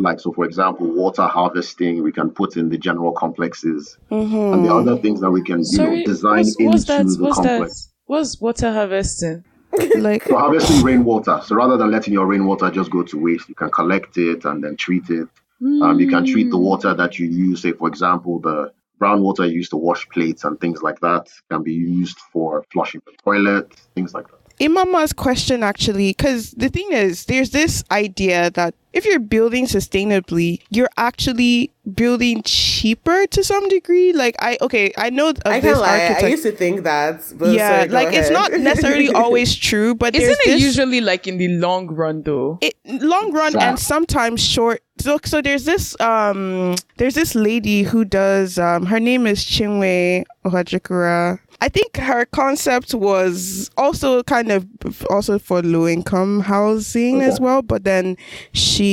[0.00, 3.98] Like, so for example, water harvesting, we can put in the general complexes.
[4.10, 7.06] And the other things that we can, you Sorry, know, design what's, into that?
[7.06, 7.84] the What's complex.
[7.84, 7.92] that?
[8.06, 9.44] What's water harvesting?
[9.98, 11.40] like So harvesting rainwater.
[11.44, 14.62] So rather than letting your rainwater just go to waste, you can collect it and
[14.62, 15.28] then treat it.
[15.60, 19.44] Um, you can treat the water that you use, say, for example, the brown water
[19.44, 23.12] you use to wash plates and things like that can be used for flushing the
[23.24, 24.38] toilet, things like that.
[24.60, 30.60] Imama's question actually, because the thing is, there's this idea that if you're building sustainably,
[30.70, 34.12] you're actually building cheaper to some degree.
[34.12, 36.24] Like I, okay, I know of I this can't.
[36.24, 37.22] I used to think that.
[37.38, 41.00] But yeah, sorry, go like it's not necessarily always true, but Isn't it this, usually
[41.00, 42.58] like in the long run though?
[42.60, 43.70] it long run Yeah.
[43.70, 48.98] and sometimes short so so there's this um there's this lady who does um her
[49.00, 51.38] name is Chinwe Ohajuruka.
[51.60, 54.64] I think her concept was also kind of
[55.10, 58.16] also for low income housing as well, but then
[58.52, 58.87] she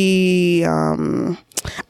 [0.65, 1.37] um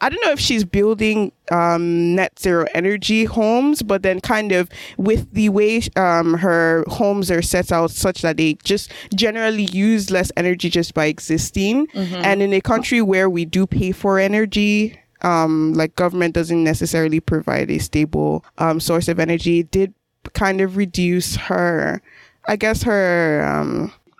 [0.00, 4.70] I don't know if she's building um, net zero energy homes, but then kind of
[4.96, 10.10] with the way um, her homes are set out, such that they just generally use
[10.10, 11.88] less energy just by existing.
[12.24, 17.20] And in a country where we do pay for energy, um, like government doesn't necessarily
[17.20, 19.92] provide a stable um, source of energy, it did
[20.32, 22.00] kind of reduce her,
[22.46, 23.42] I guess, her.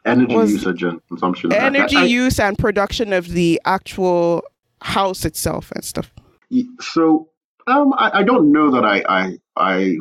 [0.07, 1.53] Energy usage and consumption.
[1.53, 4.43] Energy I- use and production of the actual
[4.81, 6.11] house itself and stuff.
[6.81, 7.29] So
[7.67, 9.97] um, I, I don't know that I, I I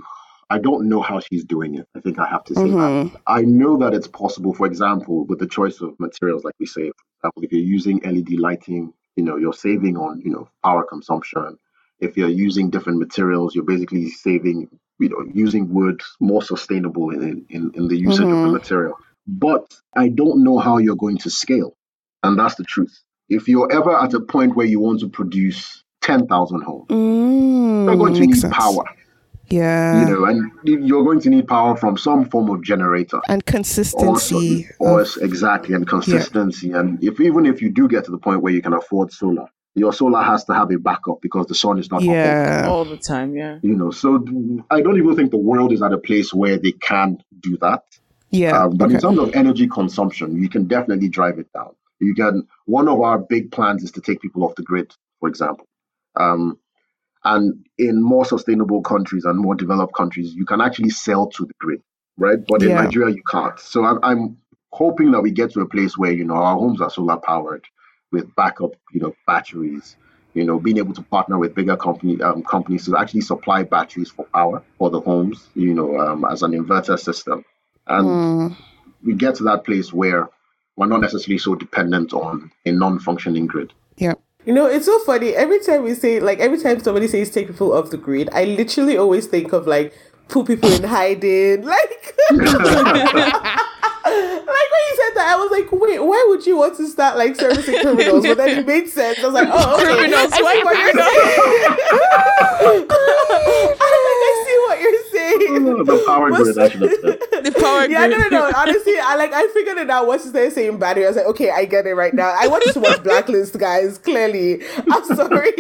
[0.52, 1.88] I don't know how she's doing it.
[1.96, 2.70] I think I have to say that.
[2.70, 3.16] Mhm.
[3.26, 4.54] I know that it's possible.
[4.54, 8.00] For example, with the choice of materials, like we say, for example, if you're using
[8.04, 11.58] LED lighting, you know, you're saving on you know power consumption.
[12.00, 14.68] If you're using different materials, you're basically saving,
[15.00, 18.52] you know, using wood more sustainable in in, in the usage of the Mhm.
[18.54, 18.96] material.
[19.28, 19.66] But
[19.96, 21.76] I don't know how you're going to scale,
[22.24, 22.98] and that's the truth.
[23.30, 27.86] If you're ever at a point where you want to produce ten thousand homes, Mm,
[27.86, 28.54] you're going to need sense.
[28.56, 28.84] power,
[29.50, 30.02] Yeah.
[30.08, 33.20] you know, and you're going to need power from some form of generator.
[33.28, 34.68] and consistency.
[34.80, 36.72] or of- exactly, and consistency.
[36.72, 39.48] And if even if you do get to the point where you can afford solar,
[39.74, 42.18] your solar has to have a backup because the sun is not up all the
[42.18, 42.68] time, yeah.
[42.70, 43.58] All the time, yeah.
[43.64, 44.24] You know, so
[44.70, 47.82] I don't even think the world is at a place where they can do that.
[48.36, 48.64] Yeah.
[48.64, 48.96] Um, but okay.
[48.96, 51.76] in terms of energy consumption, you can definitely drive it down.
[52.00, 52.48] You can.
[52.66, 55.68] One of our big plans is to take people off the grid, for example.
[56.16, 56.60] Um,
[57.24, 61.54] and in more sustainable countries and more developed countries, you can actually sell to the
[61.60, 61.82] grid,
[62.18, 62.40] right?
[62.48, 62.84] But in Yeah.
[62.84, 63.60] Nigeria, you can't.
[63.60, 64.38] So I'm, I'm
[64.72, 67.66] hoping that we get to a place where you know our homes are solar powered
[68.12, 69.96] with backup, you know, batteries.
[70.34, 74.12] You know, being able to partner with bigger company um, companies to actually supply batteries
[74.12, 75.48] for power for the homes.
[75.56, 77.46] You know, um, as an inverter system,
[77.88, 78.56] and Mm,
[79.04, 80.30] we get to that place where
[80.76, 83.74] we're not necessarily so dependent on a non-functioning grid.
[83.98, 84.14] yeah.
[84.46, 85.30] You know, it's so funny.
[85.34, 88.44] Every time we say, like, every time somebody says take people off the grid, I
[88.44, 89.92] literally always think of like
[90.28, 91.64] put people in hiding.
[91.66, 92.46] Like, like
[94.06, 97.36] when you said that, I was like, wait, why would you want to start like
[97.36, 98.24] servicing criminals?
[98.26, 99.18] But then it made sense.
[99.20, 99.86] I was like, oh, okay.
[99.96, 102.86] Criminals, I see why what you're saying.
[102.86, 102.86] I'm
[103.82, 105.64] I see what you're saying.
[105.86, 107.20] the power But- grid, I should have said.
[107.46, 108.32] The power Yeah, no, grid.
[108.32, 108.52] no, no.
[108.56, 110.08] Honestly, I like I figured it out.
[110.08, 112.34] What she started saying battery, I was like, okay, I get it right now.
[112.38, 113.98] I wanted to watch Blacklist, guys.
[113.98, 114.62] Clearly,
[114.92, 115.54] I'm sorry,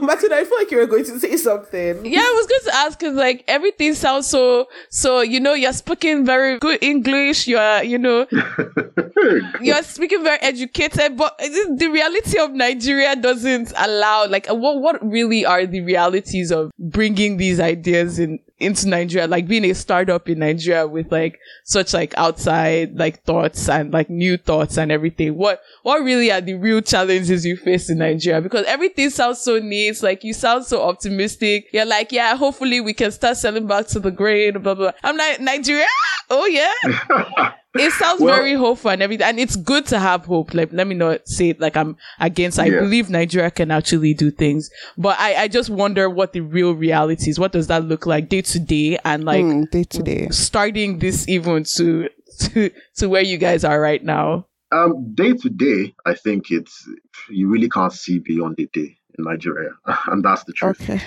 [0.00, 0.32] Martin.
[0.32, 2.04] I feel like you were going to say something.
[2.06, 5.20] Yeah, I was going to ask because like everything sounds so so.
[5.20, 7.46] You know, you're speaking very good English.
[7.46, 8.26] You are, you know,
[9.60, 11.16] you're speaking very educated.
[11.16, 14.26] But the reality of Nigeria doesn't allow.
[14.26, 19.48] Like, what what really are the realities of bringing these ideas in into Nigeria, like
[19.48, 24.36] being a startup in Nigeria with like such like outside like thoughts and like new
[24.36, 25.36] thoughts and everything.
[25.36, 28.40] What what really are the real challenges you face in Nigeria?
[28.40, 30.02] Because everything sounds so neat.
[30.02, 31.68] Like you sound so optimistic.
[31.72, 34.92] You're like, yeah, hopefully we can start selling back to the grain, blah blah.
[35.02, 35.86] I'm like, Nigeria?
[36.28, 37.52] Oh yeah.
[37.74, 40.54] it sounds Well- very hopeful and everything, and it's good to have hope.
[40.54, 42.58] Like, let me not say it like I'm against.
[42.58, 42.80] I Yeah.
[42.80, 47.30] believe Nigeria can actually do things, but I, I just wonder what the real reality
[47.30, 47.38] is.
[47.38, 50.28] What does that look like day to day, and like Mm, day to day.
[50.30, 52.08] starting this even to
[52.40, 54.46] to to where you guys are right now.
[54.72, 56.88] Um, day to day, I think it's
[57.28, 59.70] you really can't see beyond the day in Nigeria,
[60.06, 60.80] and that's the truth.
[60.80, 61.00] Okay.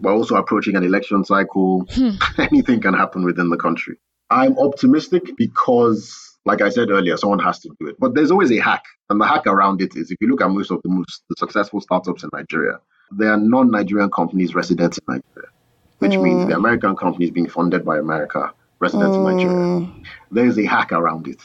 [0.00, 1.84] We're also approaching an election cycle.
[2.38, 3.96] Anything can happen within the country.
[4.30, 7.96] I'm optimistic because, like I said earlier, someone has to do it.
[7.98, 10.50] But there's always a hack, and the hack around it is if you look at
[10.50, 12.78] most of the most the successful startups in Nigeria,
[13.12, 15.50] they are non-Nigerian companies resident in Nigeria,
[15.98, 16.22] which mm.
[16.22, 19.56] means the American companies being funded by America resident in Nigeria.
[19.56, 20.04] Mm.
[20.30, 21.40] There's a hack around it.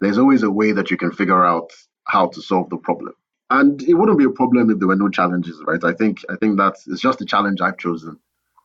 [0.00, 1.70] There's always a way that you can figure out
[2.06, 3.14] how to solve the problem.
[3.50, 5.82] And it wouldn't be a problem if there were no challenges, right?
[5.84, 8.18] I think I think that's it's just a challenge I've chosen.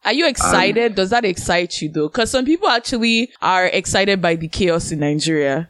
[0.05, 0.95] Are you excited?
[0.95, 2.07] Does that excite you though?
[2.07, 5.69] Because some people actually are excited by the chaos in Nigeria.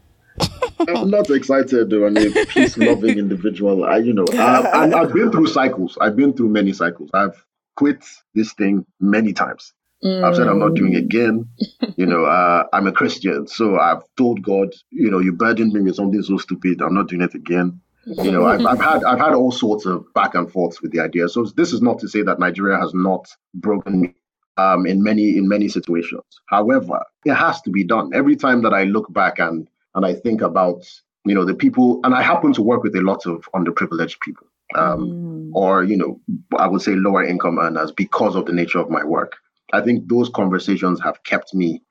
[0.88, 2.06] I'm not excited though.
[2.06, 3.84] I'm a peace-loving individual.
[3.84, 5.98] I, you know, I, and I've been through cycles.
[6.00, 7.10] I've been through many cycles.
[7.14, 7.44] I've
[7.76, 8.04] quit
[8.36, 9.74] this thing many times.
[10.02, 11.50] I've said I'm not doing it again.
[11.98, 15.82] You know, uh, I'm a Christian, so I've told God, you know, you burdened me
[15.82, 16.82] with something so stupid.
[16.82, 17.82] I'm not doing it again.
[18.24, 21.00] You know, I've, I've had I've had all sorts of back and forths with the
[21.00, 21.30] idea.
[21.30, 24.16] So this is not to say that Nigeria has not broken me
[24.58, 26.24] um, in many in many situations.
[26.48, 28.12] However, it has to be done.
[28.14, 30.84] Every time that I look back and and I think about
[31.26, 34.48] you know the people, and I happen to work with a lot of underprivileged people,
[34.76, 36.20] um, or you know,
[36.58, 39.38] I would say lower income earners because of the nature of my work.
[39.72, 41.84] I think those conversations have kept me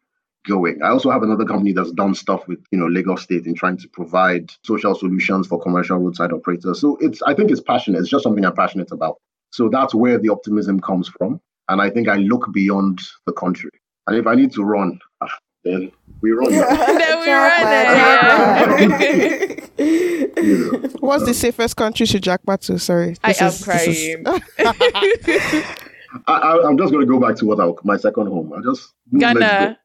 [0.49, 0.83] going.
[0.83, 3.77] I also have another company that's done stuff with you know Lagos State in trying
[3.79, 6.81] to provide social solutions for commercial roadside operators.
[6.81, 8.01] So it's I think it's passionate.
[8.01, 9.17] It's just something I'm passionate about.
[9.51, 11.41] So that's where the optimism comes from.
[11.69, 13.71] And I think I look beyond the country.
[14.07, 15.93] And if I need to run, ah, then
[16.23, 16.51] we run.
[16.53, 19.71] Then we run it.
[19.79, 20.89] You know.
[21.01, 22.79] What's the safest country to jackpot to?
[22.79, 23.17] Sorry.
[23.23, 24.25] I This am is- this is- crying.
[26.27, 28.53] I, I, I'm just going to go back to what I, my second home.
[28.55, 29.39] I just let's.
[29.39, 29.79] Ghana.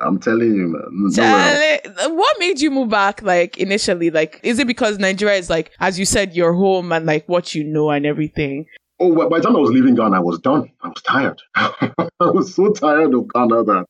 [0.00, 1.12] I'm telling you, man.
[1.14, 1.80] Charlie,
[2.14, 4.10] what made you move back like initially?
[4.10, 7.54] Like, is it because Nigeria is like, as you said, your home and like what
[7.54, 8.66] you know and everything?
[9.00, 10.70] Oh, by the time I was leaving Ghana, I was done.
[10.82, 11.40] I was tired.
[11.54, 11.90] I
[12.20, 13.86] was so tired of Ghana that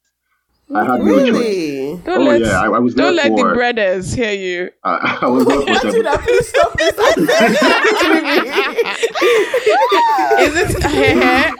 [0.74, 1.32] I had no choice.
[1.32, 1.96] Really?
[2.04, 4.70] Don't Oh let, yeah, I, I was there don't let the brothers hear you.
[4.84, 6.18] I, I was there for seven.
[6.18, 6.94] Please stop this.
[10.38, 10.84] Is it?
[10.84, 11.52] I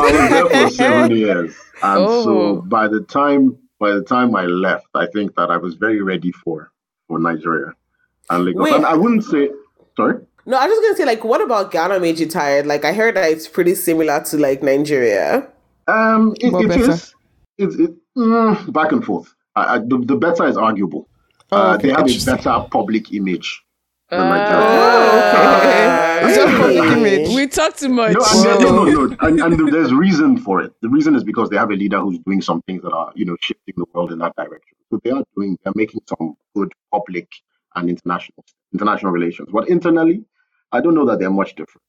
[0.00, 2.24] was there for seven years, and Oh.
[2.24, 6.02] so by the time by the time I left, I think that I was very
[6.02, 6.70] ready for
[7.06, 7.72] for Nigeria
[8.30, 8.62] and Lagos.
[8.64, 8.74] Wait.
[8.74, 9.50] And I wouldn't say
[9.96, 10.18] sorry.
[10.46, 12.66] no, I was just gonna say, like, what about Ghana made you tired?
[12.66, 15.48] Like, I heard that it's pretty similar to like Nigeria.
[15.86, 16.90] Um, it, What it better?
[16.92, 17.14] is.
[17.56, 19.34] It's it, mm, back and forth.
[19.54, 21.08] I, I, the, the better is arguable.
[21.50, 23.62] Oh, uh, they have a better public image
[24.10, 26.28] than Uh, Nigeria.
[26.28, 27.28] It's just public image.
[27.34, 28.12] we talk too much.
[28.14, 30.72] No, and no, no, no, and, and there's reason for it.
[30.82, 33.24] The reason is because they have a leader who's doing some things that are, you
[33.24, 34.76] know, shifting the world in that direction.
[34.90, 37.28] So they are doing, they're making some good public
[37.76, 38.44] and international
[38.74, 39.48] international relations.
[39.52, 40.24] But internally,
[40.72, 41.82] I don't know that they're much different.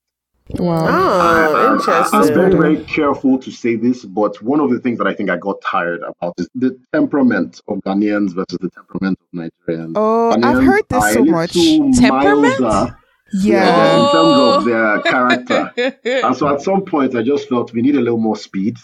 [0.58, 0.88] Wow.
[0.88, 2.34] Oh, I- I'm interesting.
[2.34, 5.38] very, very careful to say this, but one of the things that I think I
[5.38, 9.94] got tired about is the temperament of Ghanaians versus the temperament of Nigerians.
[9.96, 11.54] Oh, I've heard this so much.
[12.00, 12.60] Temperament?
[12.60, 12.98] milder,
[13.32, 14.00] Yeah.
[14.00, 15.72] in terms of their character.
[16.26, 18.78] And so at some point, I just felt we need a little more speed.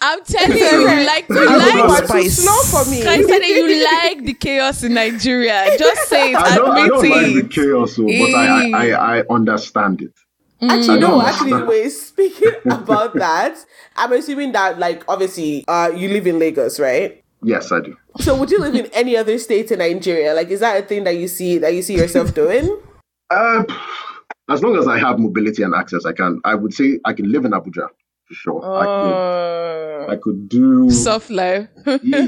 [0.00, 1.44] I'm telling you, you like you I
[1.76, 2.02] don't like.
[2.02, 2.36] it's too spice.
[2.42, 3.02] slow for me.
[3.06, 5.76] I said that you like the chaos in Nigeria.
[5.78, 6.36] Just say it.
[6.36, 7.50] I don't, I don't like the it.
[7.52, 10.12] chaos, so, but I, I, I, I understand it.
[10.62, 11.20] Actually, no.
[11.20, 11.68] Actually, understand.
[11.68, 11.90] wait.
[11.90, 13.64] Speaking about that,
[13.96, 17.22] I'm assuming that, like, obviously, uh, you live in Lagos, right?
[17.42, 17.96] Yes, I do.
[18.20, 20.32] So, would you live in any other state in Nigeria?
[20.34, 22.80] Like, is that a thing that you see that you see yourself doing?
[23.30, 23.64] Uh,
[24.48, 26.40] as long as I have mobility and access, I can.
[26.44, 27.88] I would say I can live in Abuja
[28.26, 28.62] for sure.
[28.64, 30.08] I could.
[30.08, 30.90] Uh, I could do.
[30.90, 31.68] soft life.
[32.02, 32.26] Yeah,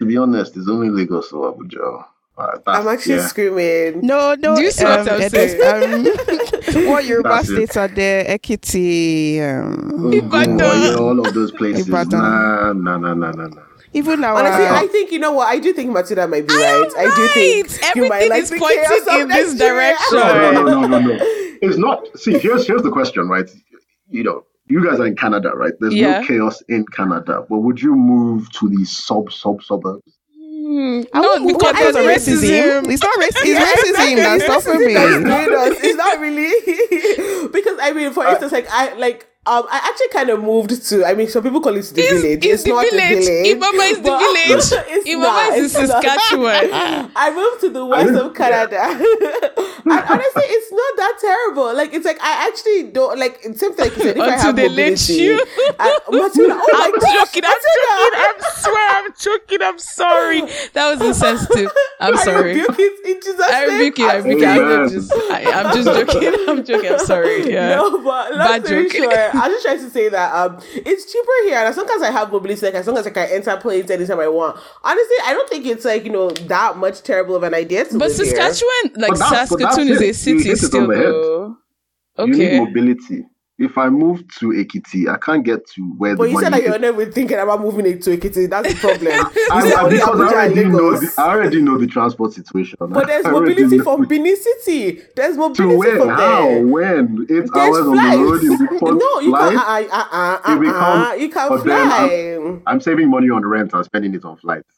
[0.00, 2.04] to be honest, it's only Lagos or Abuja.
[2.38, 3.26] Uh, that's, I'm actually yeah.
[3.26, 4.06] screaming.
[4.06, 4.54] No, no.
[4.54, 5.58] Do you see what I'm Edes-
[6.74, 8.24] um, what Yoruba That's states are there?
[8.26, 9.40] Ekiti.
[9.42, 10.60] Um, Ibadan.
[10.62, 11.88] Oh, yeah, all of those places.
[11.88, 12.20] Ibadan.
[12.20, 13.62] Nah, nah, nah, nah, nah, nah.
[13.92, 14.38] even our.
[14.38, 15.48] Honestly, I think you know what.
[15.48, 16.92] I do think Matuda might be I right.
[16.96, 17.96] am I do think right.
[17.96, 20.18] you might Everything like is pointing in this direction.
[20.18, 21.18] No, no, no, no, no, no.
[21.60, 22.06] It's not.
[22.16, 23.50] See, here's here's the question, right?
[24.10, 25.72] You know, you guys are in Canada, right?
[25.80, 26.20] There's Yeah.
[26.20, 30.17] no chaos in Canada, but would you move to the sub sub suburbs?
[30.68, 32.92] Hmm, I no, won't move because because of there's racism.
[32.92, 33.40] It's not racism.
[33.46, 34.92] It's racism that's stopping me.
[34.92, 35.78] That's doing us.
[35.82, 40.28] It's not really because I mean, for instance, like I like um I actually kind
[40.28, 41.06] of moved to.
[41.06, 42.44] I mean, some people call it the It's, village.
[42.44, 43.24] it's the not village.
[43.24, 43.56] the village.
[43.56, 44.84] Imama is the village.
[44.92, 45.86] it's Imama not, is in.
[45.86, 46.70] Saskatchewan.
[47.16, 48.78] I moved to the west of Canada.
[49.90, 51.74] And honestly, it's not that terrible.
[51.74, 54.46] Like it's like I actually don't like it seems like you said, if I Until
[54.46, 55.44] have they lynch mobility, you.
[55.78, 57.42] I, Matilda, oh my I'm gosh, joking.
[57.44, 58.18] I'm joking.
[58.18, 59.62] I'm swear I'm joking.
[59.62, 60.40] I'm sorry.
[60.74, 61.70] That was insensitive.
[62.00, 62.48] I'm I sorry.
[62.60, 64.08] rebuke it in Jesus' I rebuke you.
[64.08, 64.46] I rebuke you.
[64.46, 64.88] I'm Amen.
[64.90, 65.12] just.
[65.12, 66.34] I, I'm just joking.
[66.48, 66.90] I'm joking.
[66.92, 67.50] I'm sorry.
[67.52, 67.76] Yeah.
[67.76, 68.92] No, but long Bad story joke.
[68.92, 71.88] short, I was just trying to say that um, it's cheaper here, and as long
[71.90, 74.58] as I have mobility, like as long as I can enter planes anytime I want.
[74.84, 77.98] Honestly, I don't think it's like you know that much terrible of an idea to
[77.98, 78.26] But live here.
[78.36, 80.86] Saskatchewan, like But that's- but Saskatoon, that's is a city hit on still.
[80.88, 82.26] the head.
[82.26, 82.58] You need Okay.
[82.60, 83.24] mobility.
[83.60, 86.52] If I move to Ekiti, I can't get to where But the you money said
[86.52, 86.66] that is.
[86.68, 88.48] you're never thinking about moving it to Ekiti.
[88.48, 89.06] That's the problem.
[89.36, 92.76] You I, I, because I already know the, I already know the transport situation.
[92.78, 95.02] But there's mobility know- from Benin City.
[95.16, 95.96] There's to mobility where?
[95.96, 96.44] from How?
[96.46, 96.66] there.
[96.68, 97.18] When?
[97.22, 98.82] Eight There's hours on the road in flights.
[98.82, 99.56] no, you flight?
[99.56, 99.90] can't.
[99.92, 102.60] Uh, uh, uh, uh, uh, you can but then fly.
[102.72, 104.77] I'm saving money on rent and spending it on flights.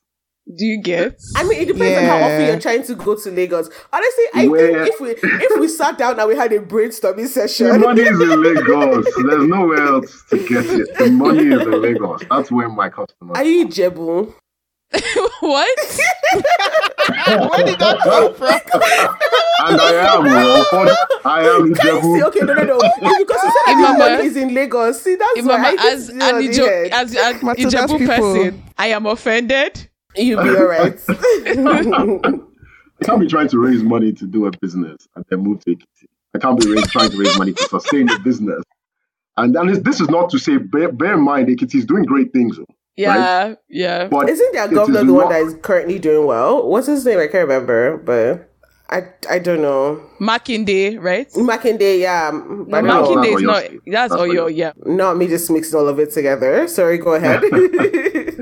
[0.56, 1.20] Do you get?
[1.36, 3.70] I mean, it depends on how often you're trying to go to Lagos.
[3.92, 7.28] Honestly, I Where- think if we if we sat down and we had a brainstorming
[7.28, 9.06] session, The money is in Lagos.
[9.28, 10.96] There's nowhere else to get it.
[10.98, 12.22] The money is in Lagos.
[12.30, 13.36] That's where my customers.
[13.36, 14.32] are you Jebu?
[15.40, 15.78] what?
[17.26, 18.48] Where did that come from?
[18.50, 20.26] and I am.
[20.26, 22.08] Oh, well, I am Can you see?
[22.08, 22.22] Jebu.
[22.28, 22.78] Okay, no, no, no.
[22.78, 25.00] Because you said that Imama- the money is in Lagos.
[25.02, 29.89] See, that's why I Imama, as an know, the as Ijebu person, I am offended.
[30.16, 31.00] You'll be alright.
[31.08, 35.74] I can't be trying to raise money to do a business and then move to
[35.74, 36.06] Ekiti.
[36.34, 38.62] I can't be raise, trying to raise money to sustain the business.
[39.36, 42.04] And, and this, this is not to say, bear, bear in mind, Ekiti is doing
[42.04, 42.58] great things.
[42.96, 44.08] Yeah, yeah.
[44.08, 46.68] But Isn't their it governor is the one that is currently doing well?
[46.68, 47.18] What's his name?
[47.18, 48.49] I can't remember, but
[48.90, 50.02] I I don't know.
[50.20, 51.30] Makinde, right?
[51.32, 52.30] Makinde, yeah.
[52.32, 53.56] But No, I Makinde- is not.
[53.58, 53.80] State.
[53.86, 54.56] That's That's Oyo, Oyo.
[54.56, 54.72] yeah.
[54.84, 56.66] Not me just mixing all of it together.
[56.66, 57.42] Sorry, go ahead.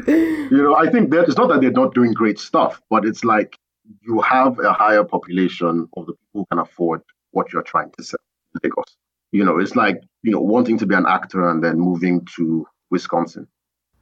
[0.08, 3.24] you know, I think that it's not that they're not doing great stuff, but it's
[3.24, 3.58] like
[4.02, 8.02] you have a higher population of the people who can afford what you're trying to
[8.04, 8.18] sell
[8.54, 8.96] in Lagos.
[9.32, 12.66] You know, it's like, you know, wanting to be an actor and then moving to
[12.90, 13.46] Wisconsin.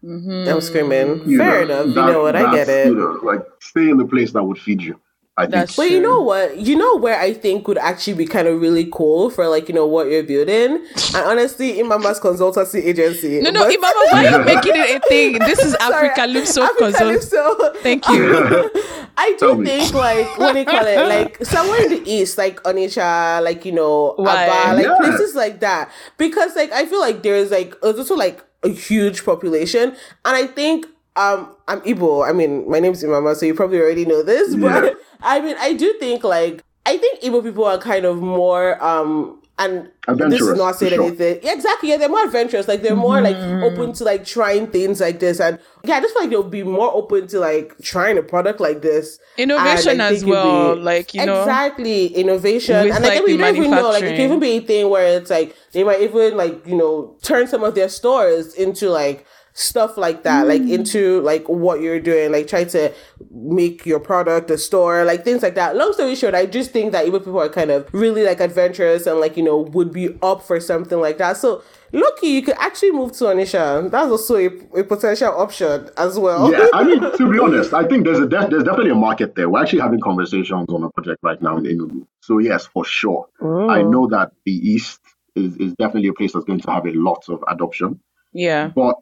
[0.04, 0.48] Mm-hmm.
[0.48, 1.28] I'm screaming.
[1.28, 1.96] You Fair know, enough.
[1.96, 2.36] You know what?
[2.36, 2.86] I get it.
[2.86, 5.00] You know, like stay in the place that would feed you.
[5.38, 5.76] I think.
[5.76, 6.56] But you know what?
[6.56, 9.74] You know where I think would actually be kind of really cool for like you
[9.74, 10.82] know what you're building,
[11.14, 13.40] and honestly, Imama's consultancy agency.
[13.42, 15.38] No, no, But- Imama, why are you making it a thing?
[15.40, 17.76] This is Sorry, Africalypso Africa consult.
[17.82, 18.70] Thank you.
[19.18, 20.96] I do think like what do you call it?
[21.06, 24.46] Like somewhere in the east, like Onitsha, like you know, Why?
[24.48, 24.96] Aba, like Yeah.
[24.98, 25.90] places like that.
[26.16, 30.86] Because like I feel like there's like also like a huge population, and I think
[31.16, 32.28] um I'm Igbo.
[32.28, 34.90] I mean, my name's Imama, so you probably already know this, but Yeah.
[35.22, 39.40] I mean, I do think like I think Igbo people are kind of more um
[39.58, 39.90] and
[40.28, 41.04] this is not saying sure.
[41.04, 41.40] anything.
[41.42, 41.88] Yeah, exactly.
[41.88, 42.68] Yeah, they're more adventurous.
[42.68, 46.12] Like they're more like open to like trying things like this, and yeah, I just
[46.12, 49.18] feel like they'll be more open to like trying a product like this.
[49.38, 53.22] Innovation And I as well, be- like, you know, exactly innovation, with, and like, like,
[53.22, 53.88] I mean, you don't even know.
[53.88, 56.76] Like it can even be a thing where it's like they might even like you
[56.76, 59.26] know turn some of their stores into like
[59.58, 60.70] stuff like that like Mm.
[60.70, 62.92] into like what you're doing like try to
[63.30, 66.92] make your product a store like things like that long story short i just think
[66.92, 70.10] that even people are kind of really like adventurous and like you know would be
[70.22, 74.36] up for something like that so lucky you could actually move to Onitsha that's also
[74.36, 74.46] a,
[74.78, 78.28] a potential option as well yeah, I mean, to be honest, I think there's a
[78.28, 79.48] def- there's definitely a market there.
[79.48, 82.06] We're actually having conversations on a project right now in Enugu.
[82.20, 85.00] So yes, for sure, I know that the East
[85.34, 88.00] is, is definitely a place that's going to have a lot of adoption.
[88.32, 88.68] yeah.
[88.74, 89.00] But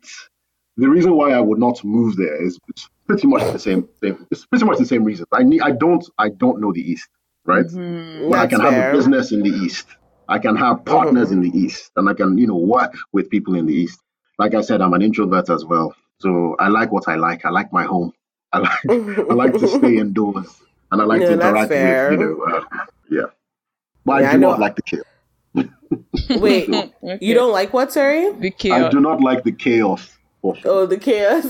[0.77, 2.59] the reason why I would not move there is
[3.07, 4.27] pretty much the same thing.
[4.31, 5.27] It's pretty much the same reason.
[5.33, 7.09] I need I don't I don't know the East,
[7.45, 7.66] right?
[8.29, 8.49] But I Mm-hmm.
[8.49, 8.61] That's can fair.
[8.61, 9.87] have a business in the East.
[10.29, 13.55] I can have partners in the East, and I can you know work with people
[13.57, 14.01] in the East.
[14.39, 17.45] Like I said, I'm an introvert as well, so I like what I like.
[17.45, 18.12] I like my home.
[18.53, 18.81] I like
[19.31, 22.11] I like to stay indoors, and I like Yeah, to interact fair.
[22.11, 22.64] with you know uh,
[23.11, 23.27] yeah.
[24.05, 24.51] But Yeah, I I do know.
[24.51, 25.05] not like the chaos.
[26.35, 26.68] wait
[27.03, 27.18] Okay.
[27.20, 28.89] you don't like what sorry the chaos.
[28.89, 30.18] I do not like the chaos.
[30.45, 30.55] For.
[30.64, 31.45] Oh, the chaos.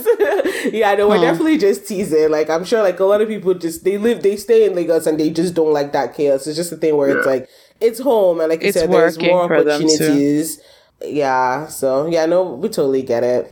[0.73, 2.31] yeah, no, we're definitely just teasing.
[2.31, 5.07] Like, I'm sure, like, a lot of people just, they live, they stay in Lagos
[5.07, 6.47] and they just don't like that chaos.
[6.47, 7.49] It's just a thing where it's like,
[7.81, 8.41] it's home.
[8.41, 9.87] And like you It's said, there's more for them too.
[9.87, 10.61] opportunities.
[11.03, 11.67] Yeah.
[11.67, 13.51] So, yeah, no, we totally get it.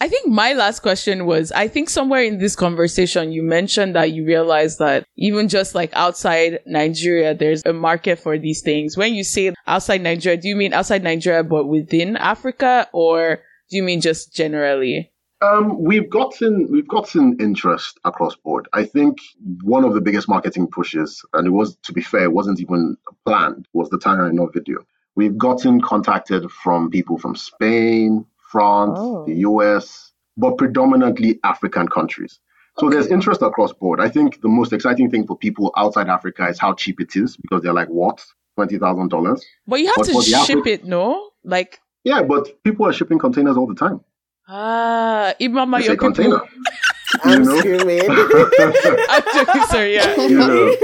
[0.00, 4.10] I think my last question was I think somewhere in this conversation you mentioned that
[4.10, 8.96] you realized that even just like outside Nigeria, there's a market for these things.
[8.96, 13.38] When you say outside Nigeria, do you mean outside Nigeria but within Africa or
[13.70, 15.10] do you mean just generally?
[15.42, 18.66] Um, we've gotten we've gotten interest across board.
[18.72, 19.18] I think
[19.62, 22.96] one of the biggest marketing pushes, and it was to be fair, it wasn't even
[23.26, 24.78] planned, was the Tayo Aina video.
[25.16, 29.24] We've gotten contacted from people from Spain, France, Oh.
[29.26, 32.40] the US, but predominantly African countries.
[32.78, 34.00] So there's interest across board.
[34.00, 37.36] I think the most exciting thing for people outside Africa is how cheap it is
[37.36, 38.24] because they're like, what?
[38.56, 39.44] Twenty thousand dollars?
[39.66, 41.30] But you have But to ship Afri- it, no?
[41.44, 44.00] Like Yeah, but people are shipping containers all the time.
[44.48, 46.40] ah, Imama, It's your a container.
[46.40, 46.48] people.
[47.24, 47.58] I'm You know?
[47.58, 48.02] screaming.
[48.10, 50.16] I'm joking, sorry, yeah.
[50.28, 50.76] You know.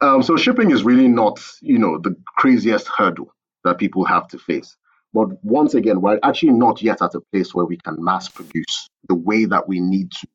[0.00, 3.32] Um, so shipping is really not, you know, the craziest hurdle
[3.64, 4.76] that people have to face.
[5.14, 8.88] But once again, we're actually not yet at a place where we can mass produce
[9.08, 10.26] the way that we need to,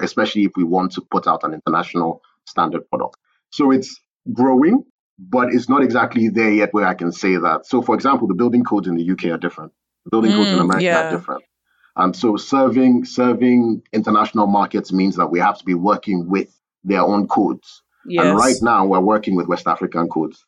[0.00, 3.16] especially if we want to put out an international standard product.
[3.50, 4.00] So it's
[4.32, 4.84] growing,
[5.18, 7.66] but it's not exactly there yet where I can say that.
[7.66, 9.72] So, for example, the building codes in the UK are different.
[10.04, 11.08] The building codes in Mm, America yeah.
[11.08, 11.42] are different.
[11.96, 16.48] And so serving serving international markets means that we have to be working with
[16.84, 17.82] their own codes.
[18.06, 18.24] Yes.
[18.24, 20.44] And right now, we're working with West African codes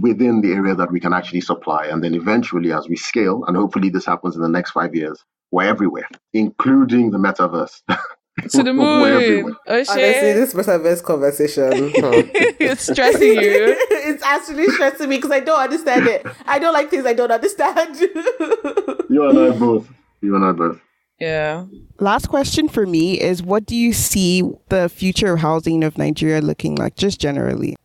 [0.00, 1.86] within the area that we can actually supply.
[1.86, 5.22] And then eventually, as we scale, and hopefully this happens in the next five years,
[5.50, 7.82] we're everywhere, including the metaverse.
[8.50, 9.08] to the moon.
[9.12, 9.54] everywhere.
[9.68, 9.96] Honestly,
[10.32, 11.72] this metaverse conversation.
[11.94, 12.10] huh.
[12.60, 13.76] it's stressing you.
[14.16, 16.26] it's actually stressing me because I don't understand it.
[16.46, 17.96] I don't like things I don't understand.
[19.08, 19.88] You and I both.
[20.20, 20.80] You and I both.
[21.20, 21.66] Yeah.
[22.00, 26.40] Last question for me is what do you see the future of housing of Nigeria
[26.40, 27.76] looking like, just generally?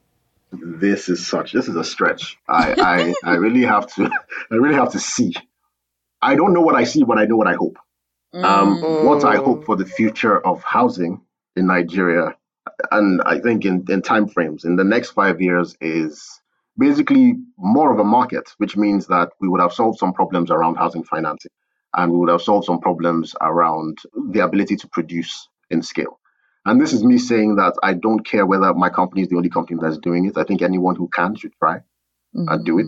[0.51, 1.51] This is such.
[1.51, 2.37] This is a stretch.
[2.47, 4.09] I, I, I really have to.
[4.51, 5.33] I really have to see.
[6.21, 7.77] I don't know what I see, but I know what I hope.
[8.33, 9.03] Um, Mm.
[9.03, 11.21] what I hope for the future of housing
[11.55, 12.35] in Nigeria,
[12.91, 16.41] and I think in, in time frames in the next five years is
[16.77, 20.75] basically more of a market, which means that we would have solved some problems around
[20.75, 21.51] housing financing,
[21.95, 23.97] and we would have solved some problems around
[24.31, 26.19] the ability to produce in scale.
[26.65, 29.49] And this is me saying that I don't care whether my company is the only
[29.49, 30.37] company that's doing it.
[30.37, 31.79] I think anyone who can should try
[32.47, 32.87] and do it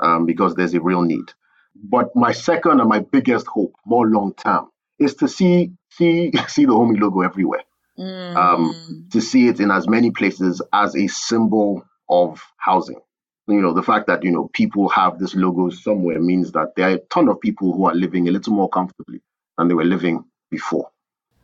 [0.00, 1.32] um, because there's a real need.
[1.76, 4.68] But my second and my biggest hope, more long term,
[4.98, 7.62] is to see see see the Hommie logo everywhere.
[7.98, 8.36] Mm.
[8.36, 13.00] Um, to see it in as many places as a symbol of housing.
[13.48, 16.88] You know, the fact that you know people have this logo somewhere means that there
[16.90, 19.20] are a ton of people who are living a little more comfortably
[19.58, 20.90] than they were living before.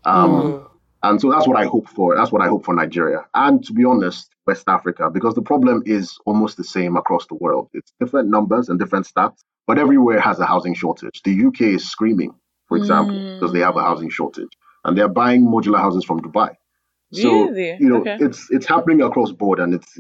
[0.04, 0.70] Um, Mm.
[1.02, 2.16] and so that's what I hope for.
[2.16, 3.26] That's what I hope for Nigeria.
[3.34, 7.36] And to be honest, West Africa, because the problem is almost the same across the
[7.36, 7.68] world.
[7.74, 11.22] It's different numbers and different stats, but everywhere has a housing shortage.
[11.24, 12.34] The UK is screaming,
[12.68, 14.50] for example, because they have a housing shortage.
[14.84, 16.50] And they're buying modular houses from Dubai.
[17.12, 17.76] So, Really?
[17.80, 18.18] you know, Okay.
[18.20, 19.98] it's it's happening across board and it's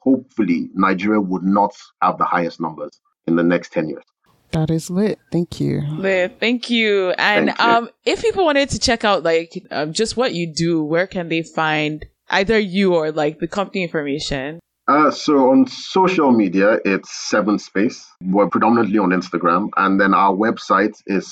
[0.00, 4.04] hopefully Nigeria would not have the highest numbers in the next 10 years.
[4.52, 5.18] That is lit.
[5.32, 5.82] Thank you.
[5.98, 7.10] Liv, thank you.
[7.18, 7.64] And Thank you.
[7.64, 11.28] um, if people wanted to check out like um, just what you do, where can
[11.28, 14.60] they find either you or like the company information?
[14.88, 18.06] Uh, so on social media, it's Seventh Space.
[18.22, 21.26] We're predominantly on Instagram, and then our website is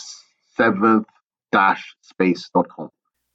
[1.54, 2.90] seventh-space.com.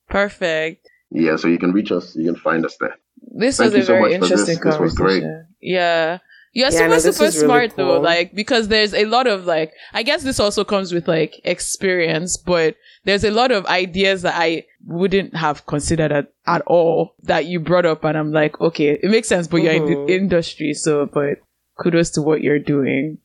[0.10, 0.88] Perfect.
[1.12, 2.96] Yeah, so you can reach us, you can find us there.
[3.38, 4.50] This Thank was a so very much for this.
[4.50, 5.22] interesting This was great.
[5.24, 5.48] conversation.
[5.62, 6.20] Yeah.
[6.52, 9.46] You're Yeah, super this super is really smart though, like because there's a lot of
[9.46, 14.24] like I guess this also comes with like experience, but there's a lot of ideas
[14.24, 18.60] that I wouldn't have considered at, at all that you brought up and I'm like,
[18.60, 20.10] okay, it makes sense, but you're in the mm-hmm.
[20.10, 21.38] industry, so but
[21.80, 23.20] kudos to what you're doing.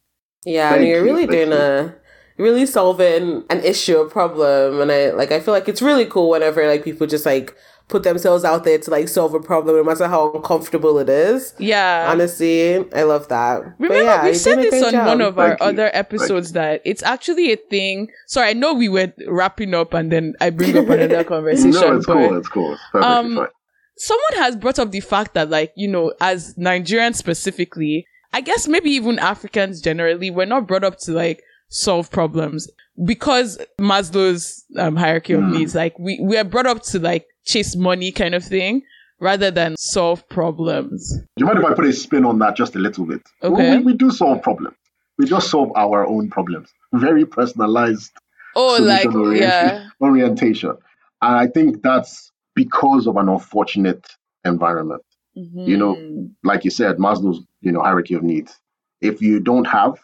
[0.45, 1.55] Yeah, Thank and you're you, really thank doing you.
[1.57, 1.95] a
[2.39, 6.31] really solving an issue, a problem, and I like I feel like it's really cool
[6.31, 7.55] whenever like people just like
[7.87, 11.53] put themselves out there to like solve a problem, no matter how uncomfortable it is.
[11.59, 12.07] Yeah.
[12.11, 13.61] Honestly, I love that.
[13.79, 15.29] But Remember, yeah, we said this great on one job.
[15.29, 15.57] of our you.
[15.61, 18.09] other episodes that it's actually a thing.
[18.27, 21.73] Sorry, I know we were wrapping up and then I bring up another conversation.
[21.73, 22.73] No, it's but cool, it's cool.
[22.73, 23.47] It's perfectly Um, fine.
[23.99, 28.67] someone has brought up the fact that, like, you know, as Nigerians specifically, I guess
[28.67, 31.43] maybe even Africans generally, we're not brought up to like
[31.75, 32.71] solve problems
[33.05, 35.53] because Maslow's um, hierarchy of Hmm.
[35.53, 35.75] needs.
[35.75, 38.83] Like, we we are brought up to like chase money kind of thing
[39.21, 41.01] rather than solve problems.
[41.37, 43.23] Do you mind if I put a spin on that just a little bit?
[43.43, 43.79] Okay.
[43.79, 44.77] We, we do solve problems.
[45.19, 46.69] We just solve our own problems.
[46.93, 48.13] Very personalized
[48.57, 50.71] Oh, like solution yeah, orientation.
[51.23, 54.07] And I think that's because of an unfortunate
[54.45, 55.03] environment.
[55.35, 56.29] You know.
[56.45, 58.57] Like you said, Maslow's, you know, hierarchy of needs.
[59.01, 59.99] If you don't have,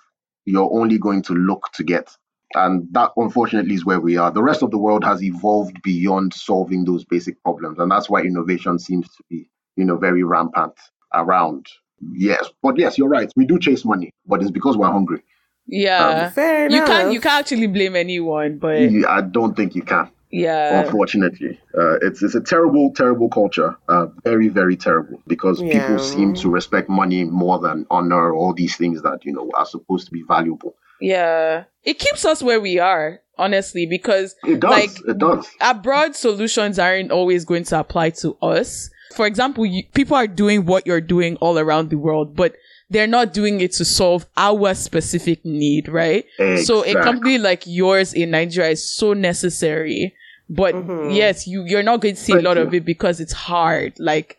[0.51, 2.17] you're only going to look to get.
[2.55, 4.31] And that, unfortunately, is where we are.
[4.31, 7.79] The rest of the world has evolved beyond solving those basic problems.
[7.79, 10.75] And that's why innovation seems to be, you know, very rampant
[11.15, 11.67] around.
[12.13, 12.49] Yes.
[12.63, 13.33] But yes, you're right.
[13.37, 15.23] We do chase money, but it's because we're hungry.
[15.67, 16.31] Yeah.
[16.31, 20.11] Fair you can't you can't actually blame anyone, but I don't think you can.
[20.31, 20.82] Yeah.
[20.82, 25.73] unfortunately uh, it's it's a terrible terrible culture uh, very very terrible because Yeah.
[25.81, 29.66] people seem to respect money more than honor all these things that you know are
[29.66, 31.65] supposed to be valuable Yeah.
[31.82, 36.78] It keeps us where we are, honestly, because it does Like, it does abroad solutions
[36.78, 38.90] aren't always going to apply to us.
[39.16, 42.55] For example, you, people are doing what you're doing all around the world, but
[42.90, 46.27] they're not doing it to solve our specific need, right?
[46.39, 46.65] Exactly.
[46.65, 50.15] So a company like yours in Nigeria is so necessary.
[50.53, 51.15] But Mhm.
[51.15, 53.93] yes, you you're not going to see a lot of it because it's hard.
[54.01, 54.37] Like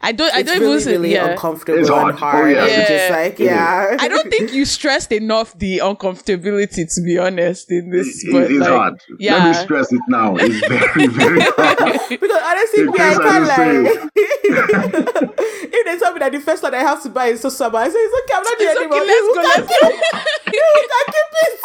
[0.00, 1.30] I don't I don't really, even say- really yeah.
[1.30, 2.14] uncomfortable It's and hard.
[2.16, 2.50] Oh, hard.
[2.50, 2.66] yeah.
[2.66, 3.08] just Yeah.
[3.16, 3.46] like, It is.
[3.46, 3.96] yeah.
[4.00, 8.22] I don't think you stressed enough the uncomfortability to be honest in this.
[8.24, 9.36] It- but it's like, hard yeah.
[9.36, 11.78] let me stress it now it's very very hard
[12.10, 14.08] because honestly, In me, I case I can't don't lie.
[14.48, 17.78] if they tell me that the first one I have to buy is so summer,
[17.78, 18.34] I say it's okay.
[18.36, 18.98] I'm not doing It's anymore.
[18.98, 20.14] okay, let's go, You let's can keep-
[20.54, 21.60] you can keep it.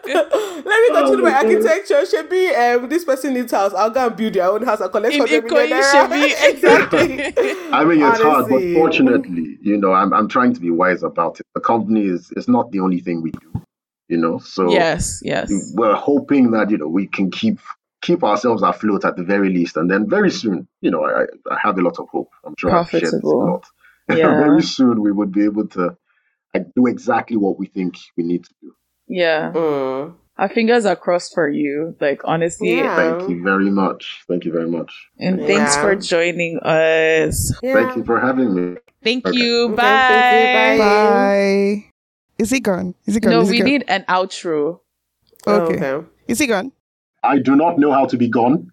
[0.66, 1.44] Let me continue Oh my my God.
[1.46, 2.06] architecture.
[2.06, 3.72] Should be um, this person needs house.
[3.74, 4.80] I'll go and build their own house.
[4.80, 6.50] I'll collect In 100 Ikoyi, million Shebi, naira.
[6.50, 7.34] exactly.
[7.72, 11.40] I mean, it's hard, but fortunately, you know, I'm I'm trying to be wise about
[11.40, 11.46] it.
[11.54, 13.62] The company is is not the only thing we do,
[14.08, 14.38] you know.
[14.38, 15.50] So yes, yes.
[15.74, 17.58] we're hoping that you know we can keep
[18.02, 21.58] keep ourselves afloat at the very least, and then very soon, you know, I, I
[21.62, 22.30] have a lot of hope.
[22.44, 23.64] I'm sure I've shared this a lot.
[24.08, 24.40] Yeah.
[24.40, 25.96] very soon we would be able to
[26.52, 28.74] like, do exactly what we think we need to do.
[29.06, 29.52] Yeah.
[29.54, 30.14] Mm.
[30.36, 31.94] Our fingers are crossed for you.
[32.00, 32.74] Like honestly.
[32.78, 32.96] Yeah.
[32.96, 34.22] Thank you very much.
[34.26, 34.92] Thank you very much.
[35.20, 37.54] And thanks for joining us.
[37.62, 37.74] Yeah.
[37.74, 38.76] Thank you for having me.
[39.04, 39.36] Thank Okay.
[39.38, 39.66] you.
[39.66, 39.82] Okay, Bye.
[40.08, 41.84] thank you, bye.
[41.84, 41.92] Bye.
[42.38, 42.94] Is he gone?
[43.06, 43.30] Is he gone?
[43.32, 43.68] No, Is he we gone?
[43.68, 44.80] need an outro.
[45.46, 45.78] Okay.
[45.78, 46.06] Oh, okay.
[46.26, 46.72] Is he gone?
[47.22, 48.70] I do not know how to be gone.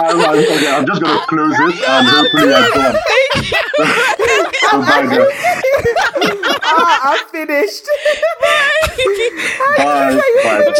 [0.00, 2.96] I'm, I'm- okay, I'm just gonna close it and hopefully I'm done.
[4.70, 5.32] so bye, guys.
[6.62, 7.84] ah, I'm finished.
[9.78, 10.20] Bye.
[10.44, 10.72] Bye.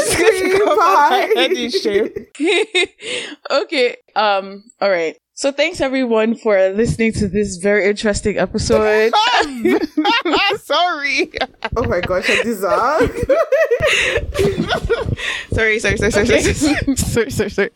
[0.77, 2.25] Bye.
[3.51, 3.97] okay.
[4.17, 4.65] Um.
[4.81, 5.17] All right.
[5.35, 9.13] So thanks everyone for listening to this very interesting episode.
[10.59, 11.31] sorry.
[11.77, 13.09] Oh my gosh, I this out.
[15.53, 16.53] sorry, sorry, sorry, sorry, Okay.
[16.53, 17.71] sorry, sorry, sorry, sorry.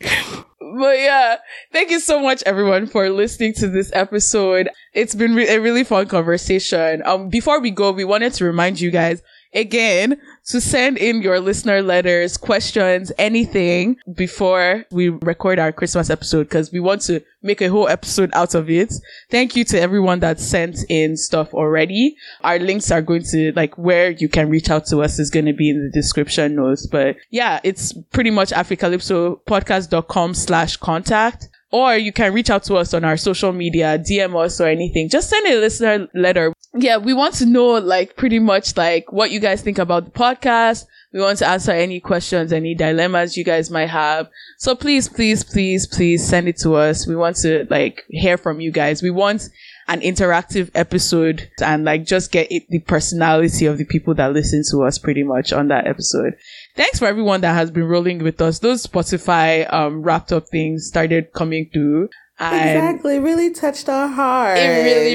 [0.59, 1.37] but yeah,
[1.71, 4.69] thank you so much everyone for listening to this episode.
[4.93, 7.01] It's been re- a really fun conversation.
[7.05, 9.21] Um, before we go, we wanted to remind you guys
[9.53, 16.43] again to send in your listener letters, questions, anything before we record our Christmas episode
[16.43, 18.93] because we want to make a whole episode out of it.
[19.29, 22.15] Thank you to everyone that sent in stuff already.
[22.41, 25.45] Our links are going to like where you can reach out to us is going
[25.45, 26.87] to be in the description notes.
[26.87, 31.49] But yeah, it's pretty much africalypsopodcast.com slash contact.
[31.73, 35.09] Or you can reach out to us on our social media, DM us or anything.
[35.09, 36.53] Just send a listener letter.
[36.75, 40.11] Yeah, we want to know like pretty much like what you guys think about the
[40.11, 40.85] podcast.
[41.13, 44.29] We want to answer any questions, any dilemmas you guys might have.
[44.59, 47.07] So please, please, please, please send it to us.
[47.07, 49.01] We want to like hear from you guys.
[49.01, 49.49] We want
[49.87, 54.63] an interactive episode and like just get it, the personality of the people that listen
[54.71, 56.35] to us pretty much on that episode.
[56.75, 58.59] Thanks for everyone that has been rolling with us.
[58.59, 62.09] Those Spotify um wrapped up things started coming through.
[62.39, 64.57] And exactly, really touched our heart.
[64.57, 64.67] It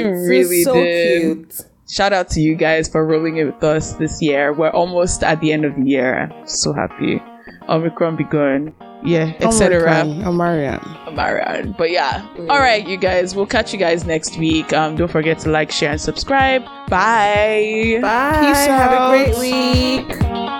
[0.05, 1.21] really, really so did.
[1.51, 1.61] cute.
[1.91, 4.53] shout out to you guys for rolling it with us this year.
[4.53, 6.15] We're almost at the end of the year.
[6.31, 7.21] I'm so happy.
[7.69, 8.73] Omicron be gone.
[9.05, 9.81] Yeah, etc.
[9.83, 10.81] Omarian.
[11.07, 11.77] Amaran.
[11.77, 12.27] But yeah.
[12.49, 13.35] All right, you guys.
[13.35, 14.73] We'll catch you guys next week.
[14.73, 16.65] Um, don't forget to like, share, and subscribe.
[16.89, 17.99] Bye.
[18.01, 18.41] Bye.
[18.41, 19.15] Peace Have out.
[19.15, 20.58] a great week.